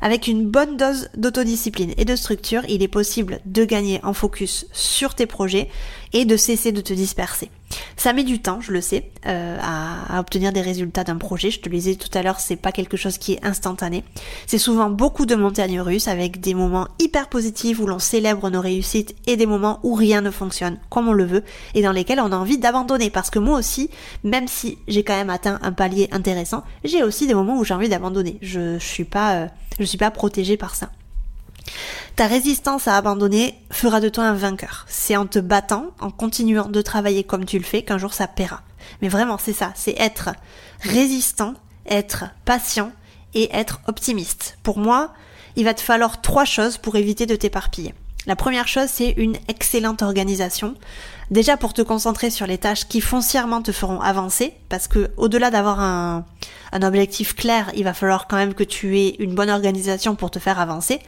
Avec 0.00 0.26
une 0.26 0.48
bonne 0.48 0.76
dose 0.76 1.10
d'autodiscipline 1.16 1.94
et 1.96 2.04
de 2.04 2.16
structure, 2.16 2.62
il 2.68 2.82
est 2.82 2.88
possible 2.88 3.38
de 3.46 3.64
gagner 3.64 4.00
en 4.02 4.14
focus 4.14 4.66
sur 4.72 5.14
tes 5.14 5.26
projets 5.26 5.68
et 6.12 6.24
de 6.24 6.36
cesser 6.36 6.72
de 6.72 6.80
te 6.80 6.92
disperser. 6.92 7.50
Ça 7.96 8.12
met 8.12 8.24
du 8.24 8.40
temps, 8.40 8.60
je 8.60 8.72
le 8.72 8.80
sais, 8.80 9.10
euh, 9.26 9.58
à, 9.60 10.18
obtenir 10.18 10.52
des 10.52 10.60
résultats 10.60 11.04
d'un 11.04 11.16
projet. 11.16 11.50
Je 11.50 11.60
te 11.60 11.68
le 11.68 11.76
disais 11.76 11.94
tout 11.94 12.08
à 12.14 12.22
l'heure, 12.22 12.40
c'est 12.40 12.56
pas 12.56 12.72
quelque 12.72 12.96
chose 12.96 13.18
qui 13.18 13.34
est 13.34 13.44
instantané. 13.44 14.04
C'est 14.46 14.58
souvent 14.58 14.90
beaucoup 14.90 15.26
de 15.26 15.34
montagnes 15.34 15.80
russes 15.80 16.08
avec 16.08 16.40
des 16.40 16.54
moments 16.54 16.88
hyper 16.98 17.28
positifs 17.28 17.78
où 17.78 17.86
l'on 17.86 17.98
célèbre 17.98 18.50
nos 18.50 18.60
réussites 18.60 19.14
et 19.26 19.36
des 19.36 19.46
moments 19.46 19.80
où 19.82 19.94
rien 19.94 20.20
ne 20.20 20.30
fonctionne 20.30 20.78
comme 20.90 21.08
on 21.08 21.12
le 21.12 21.24
veut 21.24 21.44
et 21.74 21.82
dans 21.82 21.92
lesquels 21.92 22.20
on 22.20 22.32
a 22.32 22.36
envie 22.36 22.58
d'abandonner. 22.58 23.10
Parce 23.10 23.30
que 23.30 23.38
moi 23.38 23.58
aussi, 23.58 23.90
même 24.24 24.48
si 24.48 24.78
j'ai 24.88 25.04
quand 25.04 25.16
même 25.16 25.30
atteint 25.30 25.58
un 25.62 25.72
palier 25.72 26.08
intéressant, 26.12 26.64
j'ai 26.84 27.02
aussi 27.02 27.26
des 27.26 27.34
moments 27.34 27.58
où 27.58 27.64
j'ai 27.64 27.74
envie 27.74 27.88
d'abandonner. 27.88 28.38
Je, 28.42 28.78
je 28.78 28.86
suis 28.86 29.04
pas, 29.04 29.34
euh, 29.34 29.46
je 29.78 29.84
suis 29.84 29.98
pas 29.98 30.10
protégée 30.10 30.56
par 30.56 30.74
ça. 30.74 30.90
Ta 32.16 32.26
résistance 32.26 32.88
à 32.88 32.96
abandonner 32.96 33.54
fera 33.70 34.00
de 34.00 34.08
toi 34.08 34.24
un 34.24 34.34
vainqueur. 34.34 34.84
C'est 34.88 35.16
en 35.16 35.26
te 35.26 35.38
battant, 35.38 35.86
en 36.00 36.10
continuant 36.10 36.68
de 36.68 36.82
travailler 36.82 37.24
comme 37.24 37.44
tu 37.44 37.58
le 37.58 37.64
fais, 37.64 37.82
qu'un 37.82 37.98
jour 37.98 38.12
ça 38.12 38.26
paiera. 38.26 38.62
Mais 39.00 39.08
vraiment, 39.08 39.38
c'est 39.38 39.52
ça, 39.52 39.72
c'est 39.74 39.98
être 39.98 40.30
résistant, 40.80 41.54
être 41.86 42.24
patient 42.44 42.92
et 43.34 43.54
être 43.54 43.80
optimiste. 43.86 44.58
Pour 44.62 44.78
moi, 44.78 45.12
il 45.56 45.64
va 45.64 45.74
te 45.74 45.80
falloir 45.80 46.20
trois 46.20 46.44
choses 46.44 46.78
pour 46.78 46.96
éviter 46.96 47.26
de 47.26 47.36
t'éparpiller. 47.36 47.94
La 48.26 48.36
première 48.36 48.68
chose, 48.68 48.88
c'est 48.88 49.10
une 49.16 49.36
excellente 49.48 50.02
organisation. 50.02 50.74
Déjà 51.32 51.56
pour 51.56 51.72
te 51.72 51.80
concentrer 51.80 52.28
sur 52.28 52.46
les 52.46 52.58
tâches 52.58 52.86
qui 52.86 53.00
foncièrement 53.00 53.62
te 53.62 53.72
feront 53.72 54.02
avancer, 54.02 54.52
parce 54.68 54.86
que 54.86 55.12
au-delà 55.16 55.50
d'avoir 55.50 55.80
un, 55.80 56.26
un 56.72 56.82
objectif 56.82 57.34
clair, 57.34 57.70
il 57.74 57.84
va 57.84 57.94
falloir 57.94 58.26
quand 58.26 58.36
même 58.36 58.52
que 58.52 58.64
tu 58.64 58.98
aies 58.98 59.16
une 59.18 59.34
bonne 59.34 59.48
organisation 59.48 60.14
pour 60.14 60.30
te 60.30 60.38
faire 60.38 60.60
avancer. 60.60 61.00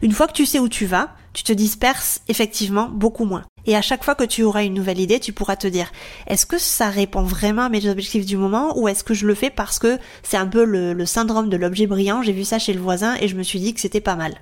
Une 0.00 0.12
fois 0.12 0.28
que 0.28 0.32
tu 0.32 0.46
sais 0.46 0.60
où 0.60 0.68
tu 0.68 0.86
vas, 0.86 1.10
tu 1.32 1.42
te 1.42 1.52
disperses 1.52 2.20
effectivement 2.28 2.88
beaucoup 2.88 3.24
moins. 3.24 3.42
Et 3.66 3.74
à 3.74 3.82
chaque 3.82 4.04
fois 4.04 4.14
que 4.14 4.22
tu 4.22 4.44
auras 4.44 4.62
une 4.62 4.74
nouvelle 4.74 5.00
idée, 5.00 5.18
tu 5.18 5.32
pourras 5.32 5.56
te 5.56 5.66
dire, 5.66 5.90
est-ce 6.28 6.46
que 6.46 6.56
ça 6.56 6.88
répond 6.88 7.22
vraiment 7.22 7.62
à 7.62 7.68
mes 7.68 7.88
objectifs 7.88 8.26
du 8.26 8.36
moment 8.36 8.78
ou 8.78 8.86
est-ce 8.86 9.02
que 9.02 9.12
je 9.12 9.26
le 9.26 9.34
fais 9.34 9.50
parce 9.50 9.80
que 9.80 9.98
c'est 10.22 10.36
un 10.36 10.46
peu 10.46 10.64
le, 10.64 11.04
syndrome 11.04 11.48
de 11.48 11.56
l'objet 11.56 11.88
brillant, 11.88 12.22
j'ai 12.22 12.32
vu 12.32 12.44
ça 12.44 12.60
chez 12.60 12.72
le 12.72 12.80
voisin 12.80 13.16
et 13.20 13.26
je 13.26 13.34
me 13.34 13.42
suis 13.42 13.58
dit 13.58 13.74
que 13.74 13.80
c'était 13.80 14.00
pas 14.00 14.14
mal. 14.14 14.34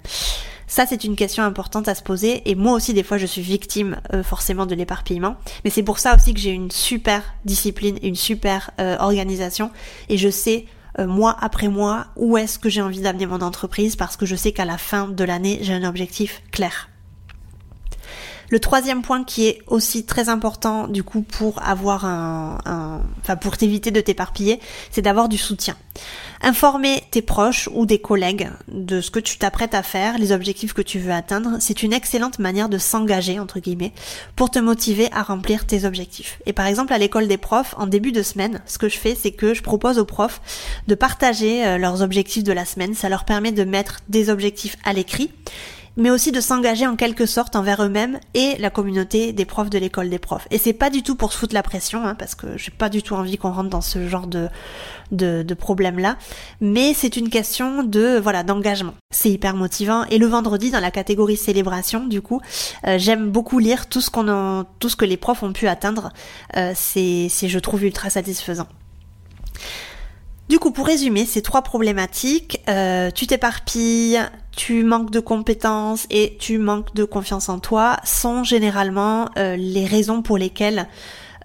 Ça, 0.69 0.85
c'est 0.87 1.03
une 1.03 1.17
question 1.17 1.43
importante 1.43 1.89
à 1.89 1.95
se 1.95 2.03
poser. 2.03 2.49
Et 2.49 2.55
moi 2.55 2.75
aussi, 2.75 2.95
des 2.95 3.03
fois, 3.03 3.17
je 3.17 3.27
suis 3.27 3.41
victime 3.43 3.97
euh, 4.13 4.23
forcément 4.23 4.67
de 4.67 4.75
l'éparpillement. 4.75 5.37
Mais 5.65 5.71
c'est 5.71 5.83
pour 5.83 5.99
ça 5.99 6.15
aussi 6.15 6.35
que 6.35 6.41
j'ai 6.41 6.51
une 6.51 6.71
super 6.71 7.23
discipline, 7.45 7.99
une 8.03 8.15
super 8.15 8.71
euh, 8.79 8.97
organisation. 9.01 9.71
Et 10.11 10.19
je 10.19 10.29
sais 10.29 10.67
euh, 10.99 11.07
mois 11.07 11.37
après 11.41 11.69
mois 11.69 12.07
où 12.17 12.37
est-ce 12.37 12.59
que 12.59 12.69
j'ai 12.69 12.83
envie 12.83 13.01
d'amener 13.01 13.27
mon 13.27 13.41
entreprise 13.41 13.97
parce 13.97 14.17
que 14.17 14.27
je 14.27 14.37
sais 14.37 14.53
qu'à 14.53 14.67
la 14.67 14.79
fin 14.79 15.09
de 15.09 15.25
l'année, 15.25 15.59
j'ai 15.63 15.73
un 15.73 15.89
objectif 15.89 16.43
clair. 16.53 16.91
Le 18.51 18.61
troisième 18.61 19.03
point 19.03 19.25
qui 19.25 19.47
est 19.47 19.61
aussi 19.67 20.07
très 20.07 20.29
important 20.29 20.89
du 20.89 21.03
coup 21.03 21.21
pour 21.23 21.63
avoir 21.63 22.05
un, 22.07 23.03
enfin 23.21 23.37
pour 23.37 23.57
t'éviter 23.57 23.91
de 23.91 24.01
t'éparpiller, 24.01 24.59
c'est 24.91 25.03
d'avoir 25.03 25.29
du 25.29 25.37
soutien. 25.37 25.77
Informer 26.41 27.03
tes 27.11 27.21
proches 27.21 27.69
ou 27.75 27.85
des 27.85 27.99
collègues 27.99 28.49
de 28.69 29.01
ce 29.01 29.11
que 29.11 29.19
tu 29.19 29.39
t'apprêtes 29.39 29.75
à 29.75 29.83
faire, 29.83 30.19
les 30.19 30.33
objectifs 30.33 30.73
que 30.73 30.83
tu 30.83 30.99
veux 30.99 31.13
atteindre, 31.13 31.57
c'est 31.61 31.83
une 31.83 31.93
excellente 31.93 32.39
manière 32.39 32.69
de 32.69 32.79
s'engager 32.79 33.39
entre 33.39 33.59
guillemets 33.59 33.93
pour 34.37 34.51
te 34.51 34.59
motiver 34.59 35.09
à 35.13 35.23
remplir 35.23 35.67
tes 35.67 35.85
objectifs. 35.85 36.41
Et 36.47 36.53
par 36.53 36.67
exemple 36.67 36.93
à 36.93 36.99
l'école 36.99 37.29
des 37.29 37.39
profs, 37.39 37.75
en 37.77 37.87
début 37.87 38.13
de 38.13 38.23
semaine, 38.23 38.63
ce 38.67 38.79
que 38.79 38.89
je 38.89 38.97
fais, 38.97 39.15
c'est 39.15 39.33
que 39.33 39.53
je 39.53 39.63
propose 39.63 39.99
aux 39.99 40.05
profs 40.05 40.41
de 40.87 40.95
partager 40.95 41.67
euh, 41.67 41.77
leurs 41.77 42.03
objectifs 42.03 42.45
de 42.45 42.53
la 42.53 42.65
semaine. 42.65 42.95
Ça 42.95 43.09
leur 43.09 43.25
permet 43.25 43.53
de 43.53 43.65
mettre 43.65 44.01
des 44.09 44.31
objectifs 44.31 44.77
à 44.85 44.93
l'écrit 44.93 45.31
mais 45.99 46.11
aussi 46.11 46.33
de 46.33 46.41
s'engager 46.41 46.87
en 46.87 46.97
quelque 46.97 47.27
sorte 47.27 47.57
envers 47.57 47.83
eux-mêmes 47.83 48.19
et 48.33 48.57
la 48.59 48.71
communauté 48.71 49.33
des 49.33 49.45
profs 49.45 49.69
de 49.69 49.79
l'école 49.79 50.09
des 50.09 50.21
profs. 50.21 50.47
Et 50.51 50.57
c'est 50.57 50.73
pas 50.73 50.89
du 50.89 51.03
tout 51.03 51.17
pour 51.17 51.33
se 51.33 51.39
foutre 51.39 51.55
la 51.55 51.65
pression, 51.65 52.07
hein, 52.07 52.15
parce 52.15 52.37
que 52.37 52.57
j'ai 52.57 52.71
pas 52.71 52.89
du 52.89 53.03
tout 53.03 53.15
envie 53.15 53.37
qu'on 53.37 53.53
rentre 53.53 53.69
dans 53.69 53.83
ce 53.83 54.09
genre 54.09 54.27
de 54.27 54.49
de, 55.11 55.43
de 55.43 55.55
problème 55.55 55.99
là, 55.99 56.19
mais 56.61 56.93
c'est 56.93 57.17
une 57.17 57.31
question 57.31 57.83
de 57.83 58.19
voilà 58.23 58.43
d'engagement. 58.43 58.95
C'est 59.11 59.31
hyper 59.31 59.55
motivant. 59.55 60.05
Et 60.11 60.19
le 60.19 60.27
vendredi 60.27 60.71
dans 60.71 60.81
la 60.81 60.91
catégorie 60.91 61.37
célébration, 61.37 62.07
du 62.07 62.21
coup, 62.21 62.41
euh, 62.87 62.99
j'aime 62.99 63.31
beaucoup 63.31 63.59
lire 63.59 63.89
tout 63.89 64.01
ce 64.01 64.11
qu'on 64.11 64.29
a, 64.29 64.67
tout 64.79 64.89
ce 64.89 64.97
que 64.97 65.05
les 65.05 65.17
profs 65.17 65.43
ont 65.43 65.53
pu 65.53 65.67
atteindre. 65.67 66.13
Euh, 66.57 66.73
c'est 66.75 67.29
c'est 67.29 67.49
je 67.49 67.59
trouve 67.59 67.85
ultra 67.85 68.11
satisfaisant. 68.11 68.69
Du 70.49 70.59
coup, 70.59 70.71
pour 70.71 70.87
résumer 70.87 71.27
ces 71.27 71.43
trois 71.43 71.61
problématiques, 71.61 72.63
euh, 72.69 73.11
tu 73.11 73.27
t'éparpilles, 73.27 74.19
tu 74.59 74.83
manques 74.83 75.13
de 75.13 75.21
compétences 75.21 76.09
et 76.11 76.37
tu 76.41 76.59
manques 76.59 76.93
de 76.97 77.05
confiance 77.05 77.49
en 77.49 77.61
toi, 77.61 77.99
sont 78.03 78.43
généralement 78.43 79.29
euh, 79.39 79.55
les 79.55 79.87
raisons 79.87 80.21
pour 80.21 80.37
lesquelles, 80.37 80.89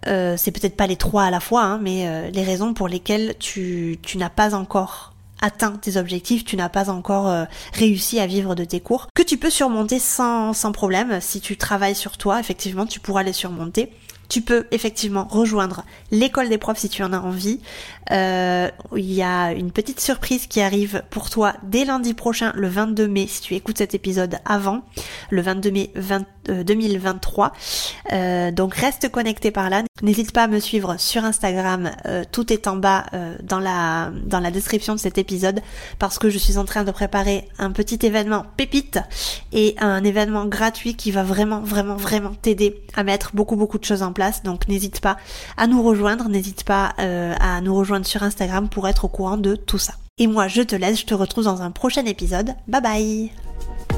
euh, 0.07 0.33
c'est 0.35 0.49
peut-être 0.49 0.75
pas 0.75 0.87
les 0.87 0.95
trois 0.95 1.25
à 1.25 1.29
la 1.29 1.39
fois, 1.39 1.61
hein, 1.61 1.79
mais 1.79 2.31
les 2.31 2.43
raisons 2.43 2.73
pour 2.73 2.87
lesquelles 2.87 3.35
tu, 3.37 3.99
tu 4.01 4.17
n'as 4.17 4.31
pas 4.31 4.55
encore 4.55 5.13
atteint 5.41 5.73
tes 5.73 5.97
objectifs, 5.97 6.43
tu 6.43 6.57
n'as 6.57 6.69
pas 6.69 6.89
encore 6.89 7.45
réussi 7.73 8.19
à 8.19 8.25
vivre 8.25 8.55
de 8.55 8.63
tes 8.63 8.79
cours, 8.79 9.07
que 9.13 9.21
tu 9.21 9.37
peux 9.37 9.51
surmonter 9.51 9.99
sans, 9.99 10.53
sans 10.53 10.71
problème. 10.71 11.21
Si 11.21 11.39
tu 11.39 11.55
travailles 11.55 11.95
sur 11.95 12.17
toi, 12.17 12.39
effectivement, 12.39 12.87
tu 12.87 12.99
pourras 12.99 13.21
les 13.21 13.33
surmonter 13.33 13.91
tu 14.33 14.41
peux 14.41 14.65
effectivement 14.71 15.27
rejoindre 15.29 15.83
l'école 16.09 16.49
des 16.49 16.57
profs 16.57 16.79
si 16.79 16.89
tu 16.89 17.03
en 17.03 17.13
as 17.13 17.19
envie. 17.19 17.59
Euh, 18.09 18.67
il 18.95 19.13
y 19.13 19.21
a 19.21 19.51
une 19.51 19.71
petite 19.71 19.99
surprise 19.99 20.47
qui 20.47 20.59
arrive 20.59 21.03
pour 21.11 21.29
toi 21.29 21.53
dès 21.61 21.85
lundi 21.85 22.15
prochain, 22.15 22.51
le 22.55 22.67
22 22.67 23.07
mai, 23.07 23.27
si 23.27 23.41
tu 23.41 23.53
écoutes 23.53 23.77
cet 23.77 23.93
épisode 23.93 24.37
avant, 24.43 24.81
le 25.29 25.43
22 25.43 25.69
mai 25.69 25.91
2023. 26.47 27.45
Euh, 28.11 28.15
euh, 28.15 28.51
donc 28.51 28.75
reste 28.75 29.09
connecté 29.09 29.51
par 29.51 29.69
là. 29.69 29.83
N'hésite 30.01 30.31
pas 30.31 30.43
à 30.43 30.47
me 30.47 30.59
suivre 30.59 30.95
sur 30.97 31.23
Instagram. 31.23 31.91
tout 32.31 32.51
est 32.51 32.67
en 32.67 32.75
bas 32.75 33.05
dans 33.41 33.59
la 33.59 34.11
dans 34.25 34.39
la 34.39 34.51
description 34.51 34.95
de 34.95 34.99
cet 34.99 35.17
épisode 35.17 35.61
parce 35.99 36.19
que 36.19 36.29
je 36.29 36.37
suis 36.37 36.57
en 36.57 36.65
train 36.65 36.83
de 36.83 36.91
préparer 36.91 37.47
un 37.59 37.71
petit 37.71 37.99
événement 38.05 38.45
pépite 38.57 38.99
et 39.53 39.75
un 39.79 40.03
événement 40.03 40.45
gratuit 40.45 40.95
qui 40.95 41.11
va 41.11 41.23
vraiment 41.23 41.61
vraiment 41.61 41.95
vraiment 41.95 42.33
t'aider 42.33 42.81
à 42.95 43.03
mettre 43.03 43.31
beaucoup 43.33 43.55
beaucoup 43.55 43.77
de 43.77 43.85
choses 43.85 44.03
en 44.03 44.11
place 44.11 44.43
donc 44.43 44.67
n'hésite 44.67 44.99
pas 44.99 45.17
à 45.57 45.67
nous 45.67 45.81
rejoindre, 45.81 46.29
n'hésite 46.29 46.63
pas 46.63 46.93
euh, 46.99 47.33
à 47.39 47.61
nous 47.61 47.75
rejoindre 47.75 48.05
sur 48.05 48.23
Instagram 48.23 48.69
pour 48.69 48.87
être 48.87 49.05
au 49.05 49.07
courant 49.07 49.37
de 49.37 49.55
tout 49.55 49.77
ça. 49.77 49.93
Et 50.17 50.27
moi, 50.27 50.47
je 50.47 50.61
te 50.61 50.75
laisse, 50.75 50.99
je 50.99 51.05
te 51.05 51.13
retrouve 51.13 51.45
dans 51.45 51.61
un 51.61 51.71
prochain 51.71 52.05
épisode. 52.05 52.53
Bye 52.67 52.81
bye 52.81 53.52